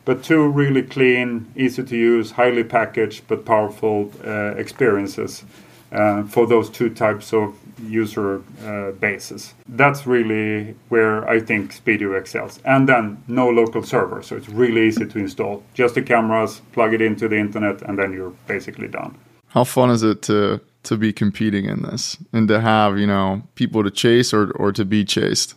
But 0.05 0.23
two 0.23 0.49
really 0.49 0.83
clean, 0.83 1.51
easy 1.55 1.83
to 1.83 1.95
use, 1.95 2.31
highly 2.31 2.63
packaged, 2.63 3.27
but 3.27 3.45
powerful 3.45 4.11
uh, 4.25 4.55
experiences 4.57 5.45
uh, 5.91 6.23
for 6.23 6.45
those 6.47 6.69
two 6.69 6.89
types 6.89 7.33
of 7.33 7.55
user 7.81 8.41
uh, 8.65 8.91
bases. 8.91 9.53
That's 9.67 10.05
really 10.05 10.75
where 10.89 11.27
I 11.27 11.39
think 11.39 11.73
Spiideo 11.73 12.17
excels. 12.17 12.59
And 12.65 12.87
then 12.87 13.23
no 13.27 13.49
local 13.49 13.83
server, 13.83 14.21
so 14.21 14.35
it's 14.35 14.49
really 14.49 14.87
easy 14.87 15.05
to 15.05 15.19
install. 15.19 15.63
Just 15.73 15.95
the 15.95 16.01
cameras, 16.01 16.61
plug 16.71 16.93
it 16.93 17.01
into 17.01 17.27
the 17.27 17.37
internet, 17.37 17.81
and 17.81 17.97
then 17.97 18.13
you're 18.13 18.33
basically 18.47 18.87
done. 18.87 19.17
How 19.47 19.63
fun 19.63 19.89
is 19.91 20.03
it 20.03 20.21
to 20.23 20.61
to 20.83 20.97
be 20.97 21.13
competing 21.13 21.65
in 21.65 21.81
this 21.83 22.17
and 22.33 22.47
to 22.49 22.59
have 22.59 22.99
you 22.99 23.07
know 23.07 23.41
people 23.55 23.83
to 23.83 23.91
chase 23.91 24.33
or 24.33 24.51
or 24.51 24.71
to 24.71 24.85
be 24.85 25.05
chased? 25.05 25.55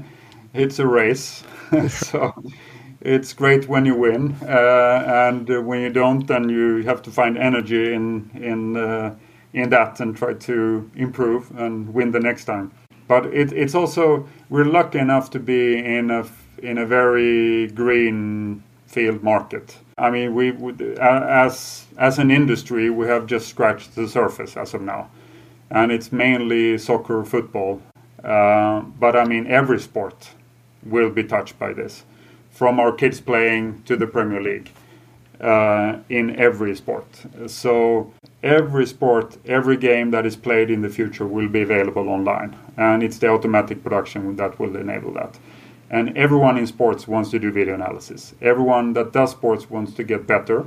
it's 0.54 0.78
a 0.78 0.86
race, 0.86 1.42
so 1.88 2.34
it's 3.00 3.32
great 3.32 3.68
when 3.68 3.86
you 3.86 3.94
win, 3.94 4.36
uh, 4.42 5.04
and 5.06 5.48
when 5.66 5.80
you 5.80 5.90
don't, 5.90 6.26
then 6.26 6.50
you 6.50 6.82
have 6.82 7.00
to 7.02 7.10
find 7.10 7.38
energy 7.38 7.94
in 7.94 8.30
in 8.34 8.76
uh, 8.76 9.14
in 9.52 9.70
that 9.70 10.00
and 10.00 10.16
try 10.16 10.34
to 10.34 10.90
improve 10.94 11.50
and 11.58 11.92
win 11.92 12.12
the 12.12 12.20
next 12.20 12.44
time. 12.44 12.72
But 13.08 13.26
it, 13.26 13.52
it's 13.52 13.74
also 13.74 14.28
we're 14.48 14.64
lucky 14.64 14.98
enough 14.98 15.30
to 15.30 15.40
be 15.40 15.78
in 15.78 16.10
a 16.10 16.26
in 16.62 16.78
a 16.78 16.86
very 16.86 17.68
green 17.68 18.62
field 18.86 19.22
market. 19.22 19.76
I 19.98 20.10
mean, 20.10 20.34
we 20.34 20.52
as 21.00 21.86
as 21.98 22.18
an 22.18 22.30
industry 22.30 22.90
we 22.90 23.06
have 23.06 23.26
just 23.26 23.48
scratched 23.48 23.94
the 23.94 24.08
surface 24.08 24.56
as 24.56 24.74
of 24.74 24.82
now, 24.82 25.10
and 25.70 25.90
it's 25.90 26.12
mainly 26.12 26.78
soccer, 26.78 27.24
football. 27.24 27.82
Uh, 28.22 28.80
but 28.80 29.16
I 29.16 29.24
mean, 29.24 29.46
every 29.46 29.80
sport 29.80 30.30
will 30.84 31.10
be 31.10 31.24
touched 31.24 31.58
by 31.58 31.72
this, 31.72 32.04
from 32.50 32.78
our 32.78 32.92
kids 32.92 33.20
playing 33.20 33.82
to 33.86 33.96
the 33.96 34.06
Premier 34.06 34.42
League 34.42 34.70
uh, 35.40 35.98
in 36.08 36.36
every 36.36 36.74
sport. 36.76 37.06
So 37.46 38.12
every 38.42 38.86
sport, 38.86 39.38
every 39.46 39.76
game 39.76 40.10
that 40.10 40.26
is 40.26 40.36
played 40.36 40.70
in 40.70 40.82
the 40.82 40.88
future 40.88 41.26
will 41.26 41.48
be 41.48 41.62
available 41.62 42.08
online, 42.08 42.56
and 42.76 43.02
it's 43.02 43.18
the 43.18 43.28
automatic 43.28 43.82
production 43.82 44.36
that 44.36 44.58
will 44.58 44.76
enable 44.76 45.12
that. 45.14 45.38
And 45.90 46.16
everyone 46.16 46.56
in 46.56 46.66
sports 46.66 47.08
wants 47.08 47.30
to 47.30 47.38
do 47.38 47.50
video 47.50 47.74
analysis. 47.74 48.34
Everyone 48.40 48.92
that 48.92 49.12
does 49.12 49.32
sports 49.32 49.68
wants 49.68 49.92
to 49.94 50.04
get 50.04 50.26
better. 50.26 50.66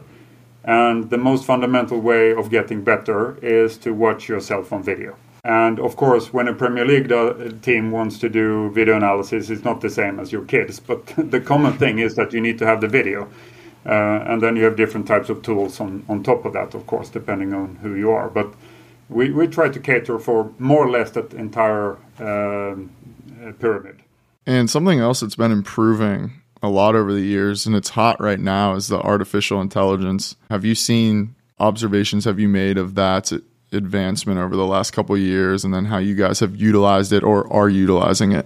And 0.66 1.10
the 1.10 1.18
most 1.18 1.46
fundamental 1.46 2.00
way 2.00 2.32
of 2.34 2.50
getting 2.50 2.84
better 2.84 3.38
is 3.42 3.78
to 3.80 3.94
watch 3.94 4.28
yourself 4.30 4.72
on 4.74 4.84
video. 4.84 5.16
And 5.46 5.80
of 5.80 5.98
course, 5.98 6.32
when 6.32 6.48
a 6.48 6.54
Premier 6.54 6.86
League 6.86 7.10
do- 7.10 7.58
team 7.62 7.92
wants 7.92 8.18
to 8.20 8.30
do 8.30 8.70
video 8.72 8.96
analysis, 8.96 9.50
it's 9.50 9.66
not 9.66 9.82
the 9.82 9.90
same 9.90 10.20
as 10.20 10.32
your 10.32 10.46
kids. 10.46 10.80
But 10.80 11.06
the 11.18 11.42
common 11.42 11.74
thing 11.74 12.00
is 12.00 12.16
that 12.16 12.34
you 12.34 12.42
need 12.42 12.58
to 12.60 12.66
have 12.66 12.82
the 12.82 12.88
video. 12.88 13.28
Uh, 13.86 14.24
and 14.28 14.41
then 14.41 14.56
you 14.56 14.63
have 14.63 14.76
different 14.76 15.08
types 15.08 15.30
of 15.30 15.41
tools 15.41 15.80
on, 15.80 16.24
top 16.24 16.46
of 16.46 16.54
that, 16.54 16.74
of 16.74 16.88
course, 16.88 17.10
depending 17.10 17.54
on 17.54 17.76
who 17.82 17.96
you 17.96 18.12
are. 18.12 18.30
But 18.30 18.54
we, 19.10 19.32
we 19.32 19.48
try 19.48 19.69
to 19.69 19.80
cater 19.80 20.19
for 20.19 20.52
more 20.58 20.86
or 20.86 20.89
less 20.89 21.12
that 21.12 21.34
entire 21.34 21.98
um, 22.19 22.91
uh, 23.43 23.52
pyramid. 23.54 24.00
And 24.46 24.69
something 24.69 25.00
else 25.00 25.19
that's 25.19 25.36
been 25.36 25.52
improving 25.52 26.32
a 26.62 26.69
lot 26.69 26.96
over 26.96 27.13
the 27.13 27.22
years, 27.22 27.65
and 27.65 27.76
it's 27.76 27.89
hot 27.89 28.19
right 28.22 28.39
now, 28.39 28.76
is 28.76 28.88
the 28.88 29.00
artificial 29.00 29.60
intelligence. 29.60 30.36
Have 30.50 30.63
you 30.63 30.76
seen 30.76 31.36
observations 31.60 32.26
have 32.26 32.39
you 32.39 32.48
made 32.48 32.78
of 32.78 32.96
that 32.96 33.32
advancement 33.72 34.39
over 34.39 34.56
the 34.56 34.65
last 34.65 34.91
couple 34.91 35.17
years, 35.17 35.65
and 35.65 35.74
then 35.74 35.86
how 35.86 35.98
you 35.98 36.15
guys 36.15 36.39
have 36.39 36.56
utilized 36.56 37.12
it 37.12 37.24
or 37.24 37.52
are 37.52 37.69
utilizing 37.69 38.32
it? 38.32 38.46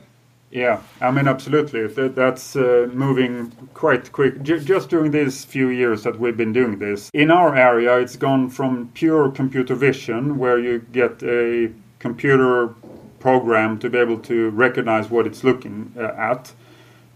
Yeah, 0.50 0.82
I 1.02 1.12
mean, 1.12 1.28
absolutely. 1.28 1.88
That's 1.88 2.56
uh, 2.56 2.88
moving 2.94 3.52
quite 3.74 4.12
quick. 4.14 4.42
J- 4.44 4.60
just 4.60 4.90
during 4.90 5.12
these 5.12 5.44
few 5.44 5.68
years 5.68 6.04
that 6.04 6.20
we've 6.20 6.38
been 6.38 6.54
doing 6.54 6.80
this, 6.80 7.10
in 7.14 7.32
our 7.32 7.54
area, 7.56 7.98
it's 7.98 8.16
gone 8.16 8.50
from 8.50 8.90
pure 8.94 9.30
computer 9.30 9.76
vision, 9.76 10.38
where 10.38 10.58
you 10.58 10.80
get 10.94 11.22
a 11.24 11.74
computer 12.00 12.74
program 13.20 13.78
to 13.80 13.90
be 13.90 13.98
able 13.98 14.20
to 14.20 14.50
recognize 14.52 15.10
what 15.10 15.28
it's 15.28 15.44
looking 15.44 15.92
uh, 15.98 16.04
at, 16.18 16.54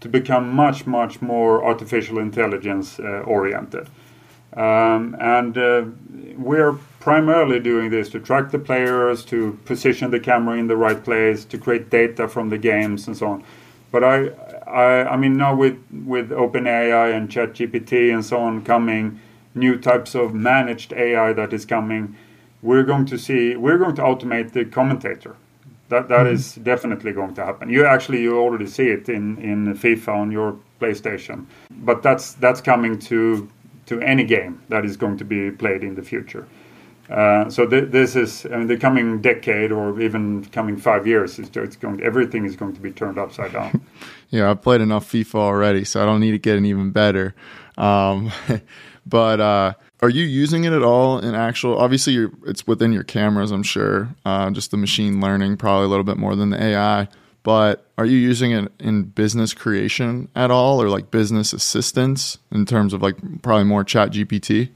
to 0.00 0.08
become 0.10 0.52
much, 0.52 0.86
much 0.86 1.22
more 1.22 1.64
artificial 1.64 2.18
intelligence 2.18 2.98
uh, 3.00 3.22
oriented. 3.24 3.88
Um, 4.54 5.16
and 5.18 5.56
uh, 5.56 5.84
we're 6.36 6.76
primarily 7.02 7.58
doing 7.58 7.90
this 7.90 8.08
to 8.08 8.20
track 8.20 8.52
the 8.52 8.58
players, 8.60 9.24
to 9.24 9.58
position 9.64 10.12
the 10.12 10.20
camera 10.20 10.56
in 10.56 10.68
the 10.68 10.76
right 10.76 11.02
place, 11.02 11.44
to 11.44 11.58
create 11.58 11.90
data 11.90 12.28
from 12.28 12.48
the 12.48 12.56
games 12.56 13.08
and 13.08 13.16
so 13.16 13.26
on. 13.26 13.44
But 13.90 14.04
I, 14.04 14.28
I, 14.68 15.14
I 15.14 15.16
mean, 15.16 15.36
now 15.36 15.52
with 15.52 15.78
with 16.06 16.30
OpenAI 16.30 17.12
and 17.16 17.28
ChatGPT 17.28 18.14
and 18.14 18.24
so 18.24 18.38
on 18.38 18.62
coming, 18.64 19.20
new 19.56 19.76
types 19.78 20.14
of 20.14 20.32
managed 20.32 20.92
AI 20.92 21.32
that 21.32 21.52
is 21.52 21.64
coming, 21.64 22.16
we're 22.62 22.84
going 22.84 23.06
to 23.06 23.18
see 23.18 23.56
we're 23.56 23.78
going 23.78 23.96
to 23.96 24.02
automate 24.02 24.52
the 24.52 24.64
commentator. 24.64 25.34
That 25.88 26.08
that 26.08 26.26
mm-hmm. 26.26 26.34
is 26.34 26.54
definitely 26.54 27.12
going 27.12 27.34
to 27.34 27.44
happen. 27.44 27.68
You 27.68 27.84
actually 27.84 28.22
you 28.22 28.38
already 28.38 28.68
see 28.68 28.88
it 28.88 29.08
in 29.08 29.38
in 29.38 29.74
FIFA 29.74 30.14
on 30.22 30.30
your 30.30 30.56
PlayStation, 30.80 31.46
but 31.84 32.04
that's 32.04 32.34
that's 32.34 32.60
coming 32.60 32.96
to 33.10 33.48
to 33.86 34.00
any 34.00 34.22
game 34.22 34.62
that 34.68 34.84
is 34.84 34.96
going 34.96 35.18
to 35.18 35.24
be 35.24 35.50
played 35.50 35.82
in 35.82 35.96
the 35.96 36.02
future. 36.02 36.46
Uh, 37.12 37.50
so 37.50 37.66
th- 37.66 37.90
this 37.90 38.16
is, 38.16 38.46
I 38.46 38.56
mean, 38.56 38.68
the 38.68 38.78
coming 38.78 39.20
decade 39.20 39.70
or 39.70 40.00
even 40.00 40.46
coming 40.46 40.78
five 40.78 41.06
years, 41.06 41.38
it's 41.38 41.76
going, 41.76 42.02
everything 42.02 42.46
is 42.46 42.56
going 42.56 42.72
to 42.72 42.80
be 42.80 42.90
turned 42.90 43.18
upside 43.18 43.52
down. 43.52 43.84
yeah, 44.30 44.50
I've 44.50 44.62
played 44.62 44.80
enough 44.80 45.10
FIFA 45.12 45.34
already, 45.34 45.84
so 45.84 46.02
I 46.02 46.06
don't 46.06 46.20
need 46.20 46.30
to 46.30 46.38
get 46.38 46.56
an 46.56 46.64
even 46.64 46.90
better. 46.90 47.34
Um, 47.76 48.32
but 49.06 49.40
uh, 49.40 49.74
are 50.00 50.08
you 50.08 50.24
using 50.24 50.64
it 50.64 50.72
at 50.72 50.82
all 50.82 51.18
in 51.18 51.34
actual? 51.34 51.76
Obviously, 51.76 52.28
it's 52.46 52.66
within 52.66 52.94
your 52.94 53.04
cameras, 53.04 53.50
I'm 53.50 53.62
sure. 53.62 54.08
Uh, 54.24 54.50
just 54.50 54.70
the 54.70 54.78
machine 54.78 55.20
learning, 55.20 55.58
probably 55.58 55.84
a 55.84 55.88
little 55.88 56.04
bit 56.04 56.16
more 56.16 56.34
than 56.34 56.48
the 56.48 56.62
AI. 56.62 57.08
But 57.42 57.86
are 57.98 58.06
you 58.06 58.16
using 58.16 58.52
it 58.52 58.72
in 58.80 59.02
business 59.02 59.52
creation 59.52 60.28
at 60.34 60.50
all, 60.50 60.80
or 60.80 60.88
like 60.88 61.10
business 61.10 61.52
assistance 61.52 62.38
in 62.50 62.64
terms 62.64 62.94
of 62.94 63.02
like 63.02 63.16
probably 63.42 63.64
more 63.64 63.84
Chat 63.84 64.12
GPT? 64.12 64.70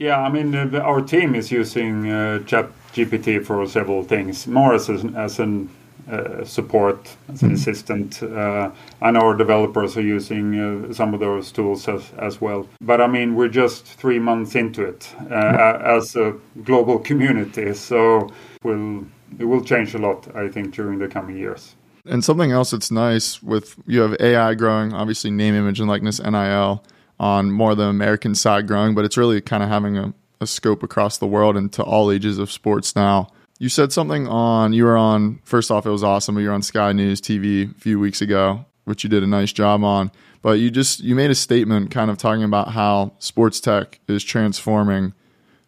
Yeah, 0.00 0.18
I 0.18 0.30
mean, 0.30 0.54
uh, 0.54 0.78
our 0.78 1.02
team 1.02 1.34
is 1.34 1.52
using 1.52 2.10
uh, 2.10 2.38
Chat 2.44 2.70
GPT 2.94 3.44
for 3.44 3.66
several 3.66 4.02
things, 4.02 4.46
more 4.46 4.72
as 4.72 4.88
an, 4.88 5.14
as 5.14 5.38
an 5.38 5.68
uh, 6.10 6.42
support 6.42 7.14
as 7.28 7.42
an 7.42 7.52
assistant. 7.52 8.22
Uh, 8.22 8.70
I 9.02 9.10
know 9.10 9.20
our 9.20 9.36
developers 9.36 9.98
are 9.98 10.02
using 10.02 10.58
uh, 10.88 10.94
some 10.94 11.12
of 11.12 11.20
those 11.20 11.52
tools 11.52 11.86
as, 11.86 12.10
as 12.16 12.40
well. 12.40 12.66
But 12.80 13.02
I 13.02 13.08
mean, 13.08 13.34
we're 13.34 13.48
just 13.50 13.84
three 13.84 14.18
months 14.18 14.54
into 14.54 14.84
it 14.84 15.14
as 15.30 16.16
a 16.16 16.34
global 16.64 16.98
community. 17.10 17.74
So 17.74 18.30
we'll, 18.62 19.04
it 19.38 19.44
will 19.44 19.62
change 19.62 19.94
a 19.94 19.98
lot, 19.98 20.34
I 20.34 20.48
think, 20.48 20.72
during 20.72 20.98
the 20.98 21.08
coming 21.08 21.36
years. 21.36 21.76
And 22.06 22.24
something 22.24 22.52
else 22.52 22.70
that's 22.70 22.90
nice 22.90 23.42
with 23.42 23.76
you 23.86 24.00
have 24.00 24.16
AI 24.18 24.54
growing, 24.54 24.94
obviously 24.94 25.30
name, 25.30 25.54
image, 25.54 25.78
and 25.78 25.90
likeness, 25.90 26.20
NIL, 26.20 26.82
on 27.20 27.52
more 27.52 27.72
of 27.72 27.76
the 27.76 27.84
American 27.84 28.34
side 28.34 28.66
growing, 28.66 28.94
but 28.94 29.04
it's 29.04 29.18
really 29.18 29.42
kind 29.42 29.62
of 29.62 29.68
having 29.68 29.98
a, 29.98 30.14
a 30.40 30.46
scope 30.46 30.82
across 30.82 31.18
the 31.18 31.26
world 31.26 31.54
and 31.54 31.70
to 31.74 31.82
all 31.82 32.10
ages 32.10 32.38
of 32.38 32.50
sports 32.50 32.96
now. 32.96 33.28
You 33.58 33.68
said 33.68 33.92
something 33.92 34.26
on, 34.26 34.72
you 34.72 34.84
were 34.84 34.96
on, 34.96 35.38
first 35.44 35.70
off, 35.70 35.84
it 35.84 35.90
was 35.90 36.02
awesome, 36.02 36.38
you 36.38 36.48
were 36.48 36.54
on 36.54 36.62
Sky 36.62 36.92
News 36.92 37.20
TV 37.20 37.70
a 37.70 37.78
few 37.78 38.00
weeks 38.00 38.22
ago, 38.22 38.64
which 38.86 39.04
you 39.04 39.10
did 39.10 39.22
a 39.22 39.26
nice 39.26 39.52
job 39.52 39.84
on. 39.84 40.10
But 40.40 40.60
you 40.60 40.70
just, 40.70 41.00
you 41.00 41.14
made 41.14 41.30
a 41.30 41.34
statement 41.34 41.90
kind 41.90 42.10
of 42.10 42.16
talking 42.16 42.42
about 42.42 42.70
how 42.70 43.12
sports 43.18 43.60
tech 43.60 44.00
is 44.08 44.24
transforming 44.24 45.12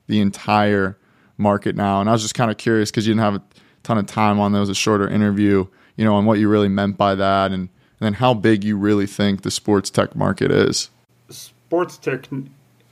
the 0.06 0.20
entire 0.20 0.96
market 1.36 1.76
now. 1.76 2.00
And 2.00 2.08
I 2.08 2.12
was 2.12 2.22
just 2.22 2.34
kind 2.34 2.50
of 2.50 2.56
curious 2.56 2.90
because 2.90 3.06
you 3.06 3.12
didn't 3.12 3.24
have 3.24 3.34
a 3.34 3.42
ton 3.82 3.98
of 3.98 4.06
time 4.06 4.40
on 4.40 4.52
there 4.52 4.60
was 4.60 4.70
a 4.70 4.74
shorter 4.74 5.06
interview, 5.06 5.66
you 5.96 6.04
know, 6.06 6.14
on 6.14 6.24
what 6.24 6.38
you 6.38 6.48
really 6.48 6.68
meant 6.68 6.96
by 6.96 7.14
that 7.14 7.52
and, 7.52 7.68
and 7.68 7.68
then 8.00 8.14
how 8.14 8.32
big 8.32 8.64
you 8.64 8.78
really 8.78 9.06
think 9.06 9.42
the 9.42 9.50
sports 9.50 9.90
tech 9.90 10.16
market 10.16 10.50
is. 10.50 10.88
Sports 11.28 11.96
tech 11.98 12.28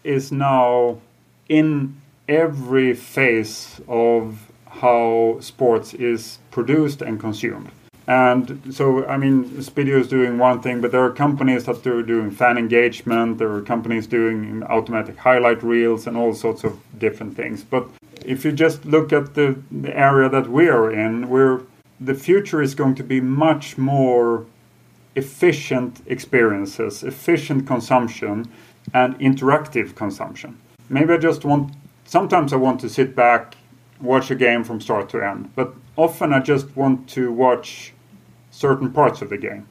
is 0.05 0.33
now 0.33 0.99
in 1.49 2.01
every 2.29 2.95
phase 2.95 3.81
of 3.89 4.51
how 4.67 5.39
sports 5.41 5.95
is 5.95 6.39
produced 6.51 7.03
and 7.03 7.19
consumed. 7.19 7.71
And 8.07 8.75
so, 8.75 9.07
I 9.07 9.17
mean, 9.17 9.45
Spiideo 9.63 10.01
is 10.01 10.09
doing 10.09 10.39
one 10.39 10.61
thing, 10.63 10.81
but 10.81 10.91
there 10.91 11.05
are 11.05 11.13
companies 11.13 11.65
that 11.65 11.87
are 11.87 12.03
doing 12.03 12.31
fan 12.31 12.59
engagement. 12.59 13.39
There 13.39 13.53
are 13.53 13.63
companies 13.63 14.07
doing 14.07 14.63
automatic 14.65 15.17
highlight 15.17 15.63
reels 15.63 16.07
and 16.07 16.17
all 16.17 16.35
sorts 16.35 16.65
of 16.65 16.81
different 16.99 17.37
things. 17.37 17.63
But 17.63 17.89
if 18.25 18.45
you 18.45 18.53
just 18.53 18.85
look 18.85 19.13
at 19.13 19.35
the, 19.35 19.63
the 19.71 19.97
area 19.97 20.29
that 20.29 20.49
we 20.49 20.69
are 20.69 20.91
in, 20.91 21.29
where 21.29 21.61
the 22.01 22.15
future 22.15 22.63
is 22.63 22.75
going 22.75 22.95
to 22.97 23.05
be 23.05 23.21
much 23.21 23.79
more 23.79 24.47
efficient 25.17 26.03
experiences, 26.07 27.03
efficient 27.03 27.67
consumption, 27.67 28.51
and 28.95 29.19
interactive 29.19 29.95
consumption. 29.95 30.59
Maybe 30.89 31.13
I 31.13 31.19
just 31.19 31.45
want, 31.45 31.75
sometimes 32.05 32.53
I 32.53 32.57
want 32.57 32.81
to 32.81 32.89
sit 32.89 33.15
back 33.15 33.57
watch 34.01 34.31
a 34.31 34.35
game 34.35 34.65
from 34.65 34.81
start 34.81 35.09
to 35.11 35.23
end. 35.23 35.51
But 35.55 35.75
often 35.97 36.33
I 36.33 36.41
just 36.41 36.75
want 36.77 37.09
to 37.11 37.33
watch 37.33 37.93
certain 38.51 38.91
parts 38.93 39.23
of 39.23 39.31
the 39.31 39.39
game. 39.39 39.67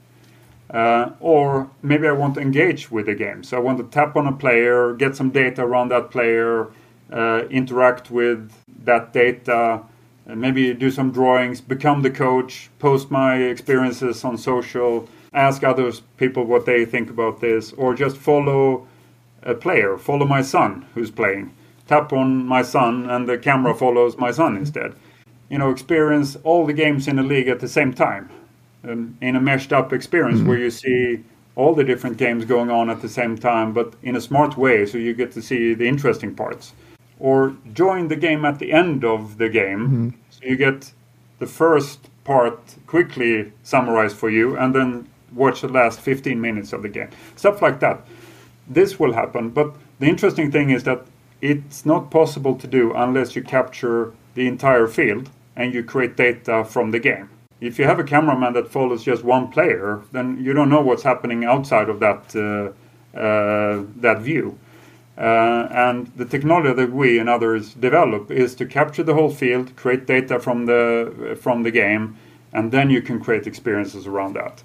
Uh, 0.70 1.12
or 1.20 1.70
maybe 1.82 2.08
I 2.08 2.12
want 2.12 2.36
to 2.36 2.42
engage 2.42 2.92
with 2.92 3.08
the 3.08 3.16
game. 3.16 3.44
So 3.44 3.58
I 3.58 3.60
want 3.60 3.80
to 3.80 3.84
tap 3.86 4.16
on 4.16 4.28
a 4.28 4.32
player, 4.32 4.94
get 4.94 5.16
some 5.16 5.32
data 5.32 5.64
around 5.64 5.90
that 5.90 6.12
player, 6.12 6.68
uh, 7.12 7.46
interact 7.50 8.12
with 8.12 8.54
that 8.84 9.12
data, 9.12 9.82
maybe 10.28 10.72
do 10.76 10.92
some 10.92 11.12
drawings, 11.12 11.60
become 11.60 12.04
the 12.04 12.12
coach, 12.12 12.70
post 12.78 13.10
my 13.10 13.38
experiences 13.38 14.24
on 14.24 14.38
social, 14.38 15.10
ask 15.34 15.64
other 15.64 15.92
people 16.18 16.44
what 16.44 16.66
they 16.66 16.86
think 16.86 17.10
about 17.10 17.42
this, 17.42 17.74
or 17.74 17.94
just 17.94 18.18
follow 18.18 18.88
a 19.44 19.54
player, 19.54 19.98
follow 19.98 20.26
my 20.26 20.42
son 20.42 20.86
who's 20.94 21.12
playing 21.12 21.52
tap 21.90 22.14
on 22.14 22.46
my 22.46 22.62
son 22.62 23.10
and 23.10 23.28
the 23.28 23.38
camera 23.38 23.74
follows 23.74 24.16
my 24.18 24.32
son 24.32 24.56
instead. 24.56 24.94
You 25.50 25.58
know, 25.58 25.72
experience 25.72 26.38
all 26.44 26.66
the 26.68 26.74
games 26.84 27.08
in 27.08 27.16
the 27.16 27.24
league 27.24 27.48
at 27.48 27.60
the 27.60 27.68
same 27.68 27.94
time 27.94 28.30
um, 28.88 29.18
in 29.22 29.36
a 29.36 29.42
meshed 29.42 29.74
up 29.74 29.92
experience 29.92 30.40
mm-hmm. 30.40 30.50
where 30.50 30.60
you 30.60 30.70
see 30.70 31.24
all 31.56 31.74
the 31.74 31.84
different 31.84 32.18
games 32.18 32.46
going 32.46 32.70
on 32.70 32.90
at 32.90 33.02
the 33.02 33.10
same 33.10 33.36
time, 33.38 33.74
but 33.74 33.96
in 34.04 34.16
a 34.16 34.22
smart 34.22 34.56
way 34.56 34.86
so 34.86 34.98
you 35.00 35.14
get 35.16 35.32
to 35.32 35.42
see 35.42 35.74
the 35.74 35.88
interesting 35.88 36.36
parts. 36.36 36.74
Or 37.20 37.56
join 37.74 38.08
the 38.08 38.16
game 38.16 38.46
at 38.46 38.60
the 38.60 38.72
end 38.72 39.04
of 39.04 39.40
the 39.40 39.50
game 39.50 39.82
mm-hmm. 39.82 40.10
so 40.30 40.40
you 40.44 40.56
get 40.56 40.94
the 41.40 41.48
first 41.48 42.00
part 42.24 42.60
quickly 42.86 43.52
summarized 43.64 44.16
for 44.16 44.30
you 44.30 44.56
and 44.56 44.76
then 44.76 45.10
watch 45.34 45.62
the 45.62 45.68
last 45.68 46.00
15 46.00 46.40
minutes 46.40 46.74
of 46.74 46.82
the 46.82 46.90
game. 46.90 47.10
Stuff 47.36 47.62
like 47.62 47.80
that. 47.80 48.06
This 48.68 49.00
will 49.00 49.14
happen, 49.14 49.50
but 49.50 49.76
the 50.00 50.08
interesting 50.08 50.52
thing 50.52 50.70
is 50.70 50.84
that 50.84 51.06
it's 51.42 51.86
not 51.86 52.12
possible 52.12 52.56
to 52.56 52.68
do 52.68 52.94
unless 52.94 53.36
you 53.36 53.42
capture 53.42 54.14
the 54.36 54.48
entire 54.48 54.88
field 54.88 55.30
and 55.56 55.74
you 55.74 55.84
create 55.84 56.16
data 56.16 56.64
from 56.64 56.92
the 56.92 57.00
game. 57.00 57.30
If 57.62 57.78
you 57.78 57.86
have 57.86 58.00
a 58.00 58.04
cameraman 58.04 58.54
that 58.54 58.70
follows 58.70 59.04
just 59.04 59.24
one 59.24 59.50
player, 59.50 60.02
then 60.12 60.42
you 60.42 60.54
don't 60.54 60.70
know 60.70 60.82
what's 60.82 61.04
happening 61.04 61.44
outside 61.44 61.90
of 61.90 62.00
that 62.00 62.36
uh, 62.36 63.18
uh, 63.18 63.84
that 63.98 64.20
view. 64.22 64.58
Uh, 65.18 65.68
and 65.72 66.08
the 66.16 66.24
technology 66.24 66.72
that 66.74 66.94
we 66.94 67.20
and 67.20 67.28
others 67.28 67.74
develop 67.74 68.32
is 68.32 68.56
to 68.56 68.66
capture 68.66 69.04
the 69.04 69.14
whole 69.14 69.30
field, 69.30 69.76
create 69.76 70.06
data 70.06 70.40
from 70.40 70.66
the 70.66 71.38
from 71.42 71.64
the 71.64 71.72
game, 71.72 72.16
and 72.54 72.72
then 72.72 72.90
you 72.90 73.02
can 73.02 73.20
create 73.20 73.46
experiences 73.46 74.08
around 74.08 74.34
that. 74.36 74.64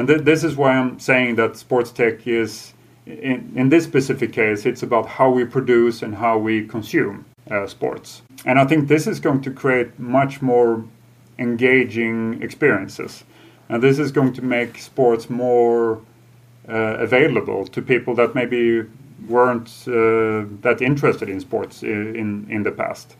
And 0.00 0.08
th- 0.08 0.22
this 0.22 0.44
is 0.44 0.56
why 0.56 0.70
I'm 0.72 0.98
saying 0.98 1.34
that 1.34 1.58
sports 1.58 1.90
tech 1.92 2.26
is 2.26 2.72
in, 3.04 3.52
in 3.54 3.68
this 3.68 3.84
specific 3.84 4.32
case, 4.32 4.64
it's 4.64 4.82
about 4.82 5.06
how 5.06 5.28
we 5.28 5.44
produce 5.44 6.00
and 6.00 6.14
how 6.14 6.38
we 6.38 6.66
consume 6.66 7.26
uh, 7.50 7.66
sports. 7.66 8.22
And 8.46 8.58
I 8.58 8.64
think 8.64 8.88
this 8.88 9.06
is 9.06 9.20
going 9.20 9.42
to 9.42 9.50
create 9.50 9.98
much 9.98 10.40
more 10.40 10.82
engaging 11.38 12.42
experiences. 12.42 13.24
And 13.68 13.82
this 13.82 13.98
is 13.98 14.10
going 14.10 14.32
to 14.32 14.42
make 14.42 14.78
sports 14.78 15.28
more 15.28 16.00
uh, 16.66 16.96
available 17.06 17.66
to 17.66 17.82
people 17.82 18.14
that 18.14 18.34
maybe 18.34 18.86
weren't 19.28 19.68
uh, 19.86 20.48
that 20.62 20.78
interested 20.80 21.28
in 21.28 21.40
sports 21.40 21.82
in, 21.82 22.46
in 22.48 22.62
the 22.62 22.72
past. 22.72 23.16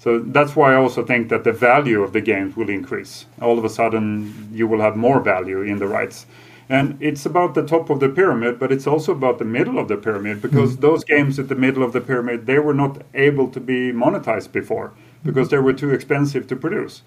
So 0.00 0.18
that's 0.18 0.56
why 0.56 0.72
I 0.72 0.76
also 0.76 1.04
think 1.04 1.28
that 1.28 1.44
the 1.44 1.52
value 1.52 2.02
of 2.02 2.14
the 2.14 2.22
games 2.22 2.56
will 2.56 2.70
increase. 2.70 3.26
All 3.40 3.58
of 3.58 3.64
a 3.66 3.68
sudden, 3.68 4.48
you 4.50 4.66
will 4.66 4.80
have 4.80 4.96
more 4.96 5.20
value 5.20 5.60
in 5.60 5.78
the 5.78 5.86
rights. 5.86 6.26
And 6.70 6.96
it's 7.00 7.26
about 7.26 7.54
the 7.54 7.66
top 7.66 7.90
of 7.90 8.00
the 8.00 8.08
pyramid, 8.08 8.58
but 8.58 8.72
it's 8.72 8.86
also 8.86 9.12
about 9.12 9.38
the 9.38 9.44
middle 9.44 9.78
of 9.78 9.88
the 9.88 9.98
pyramid 9.98 10.40
because 10.40 10.76
mm. 10.76 10.80
those 10.80 11.04
games 11.04 11.38
at 11.38 11.48
the 11.48 11.54
middle 11.54 11.82
of 11.82 11.92
the 11.92 12.00
pyramid 12.00 12.46
they 12.46 12.58
were 12.58 12.72
not 12.72 13.02
able 13.12 13.48
to 13.50 13.60
be 13.60 13.92
monetized 13.92 14.52
before 14.52 14.92
because 15.22 15.50
they 15.50 15.58
were 15.58 15.74
too 15.74 15.90
expensive 15.90 16.46
to 16.46 16.56
produce. 16.56 17.02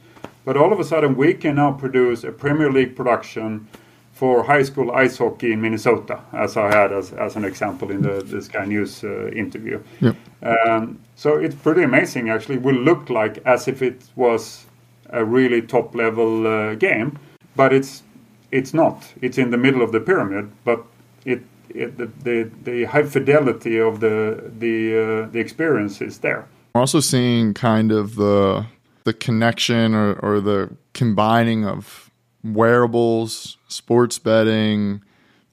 But 0.45 0.57
all 0.57 0.71
of 0.71 0.79
a 0.79 0.83
sudden, 0.83 1.15
we 1.15 1.33
can 1.33 1.55
now 1.55 1.71
produce 1.71 2.23
a 2.23 2.31
Premier 2.31 2.71
League 2.71 2.95
production 2.95 3.67
for 4.11 4.43
high 4.43 4.63
school 4.63 4.91
ice 4.91 5.17
hockey 5.17 5.53
in 5.53 5.61
Minnesota, 5.61 6.19
as 6.33 6.57
I 6.57 6.67
had 6.67 6.91
as, 6.91 7.11
as 7.13 7.35
an 7.35 7.45
example 7.45 7.89
in 7.89 8.01
the, 8.01 8.21
the 8.21 8.41
Sky 8.41 8.65
News 8.65 9.03
uh, 9.03 9.29
interview. 9.29 9.81
Yep. 10.01 10.15
Um, 10.43 10.99
so 11.15 11.37
it's 11.37 11.55
pretty 11.55 11.83
amazing, 11.83 12.29
actually. 12.29 12.55
It 12.55 12.61
will 12.63 12.75
look 12.75 13.09
like 13.09 13.37
as 13.45 13.67
if 13.67 13.81
it 13.81 14.03
was 14.15 14.65
a 15.09 15.23
really 15.23 15.61
top 15.61 15.95
level 15.95 16.47
uh, 16.47 16.75
game, 16.75 17.19
but 17.55 17.73
it's 17.73 18.03
it's 18.51 18.73
not. 18.73 19.13
It's 19.21 19.37
in 19.37 19.51
the 19.51 19.57
middle 19.57 19.81
of 19.81 19.91
the 19.91 19.99
pyramid, 19.99 20.51
but 20.63 20.85
it, 21.25 21.41
it 21.69 21.97
the, 21.97 22.05
the, 22.23 22.51
the 22.63 22.83
high 22.85 23.03
fidelity 23.03 23.79
of 23.79 23.99
the 23.99 24.51
the 24.59 25.25
uh, 25.25 25.31
the 25.31 25.39
experience 25.39 26.01
is 26.01 26.19
there. 26.19 26.47
We're 26.73 26.81
also 26.81 26.99
seeing 26.99 27.53
kind 27.53 27.91
of 27.91 28.15
the 28.15 28.65
the 29.03 29.13
connection 29.13 29.93
or, 29.93 30.13
or 30.13 30.39
the 30.39 30.75
combining 30.93 31.65
of 31.65 32.09
wearables, 32.43 33.57
sports 33.67 34.19
betting, 34.19 35.03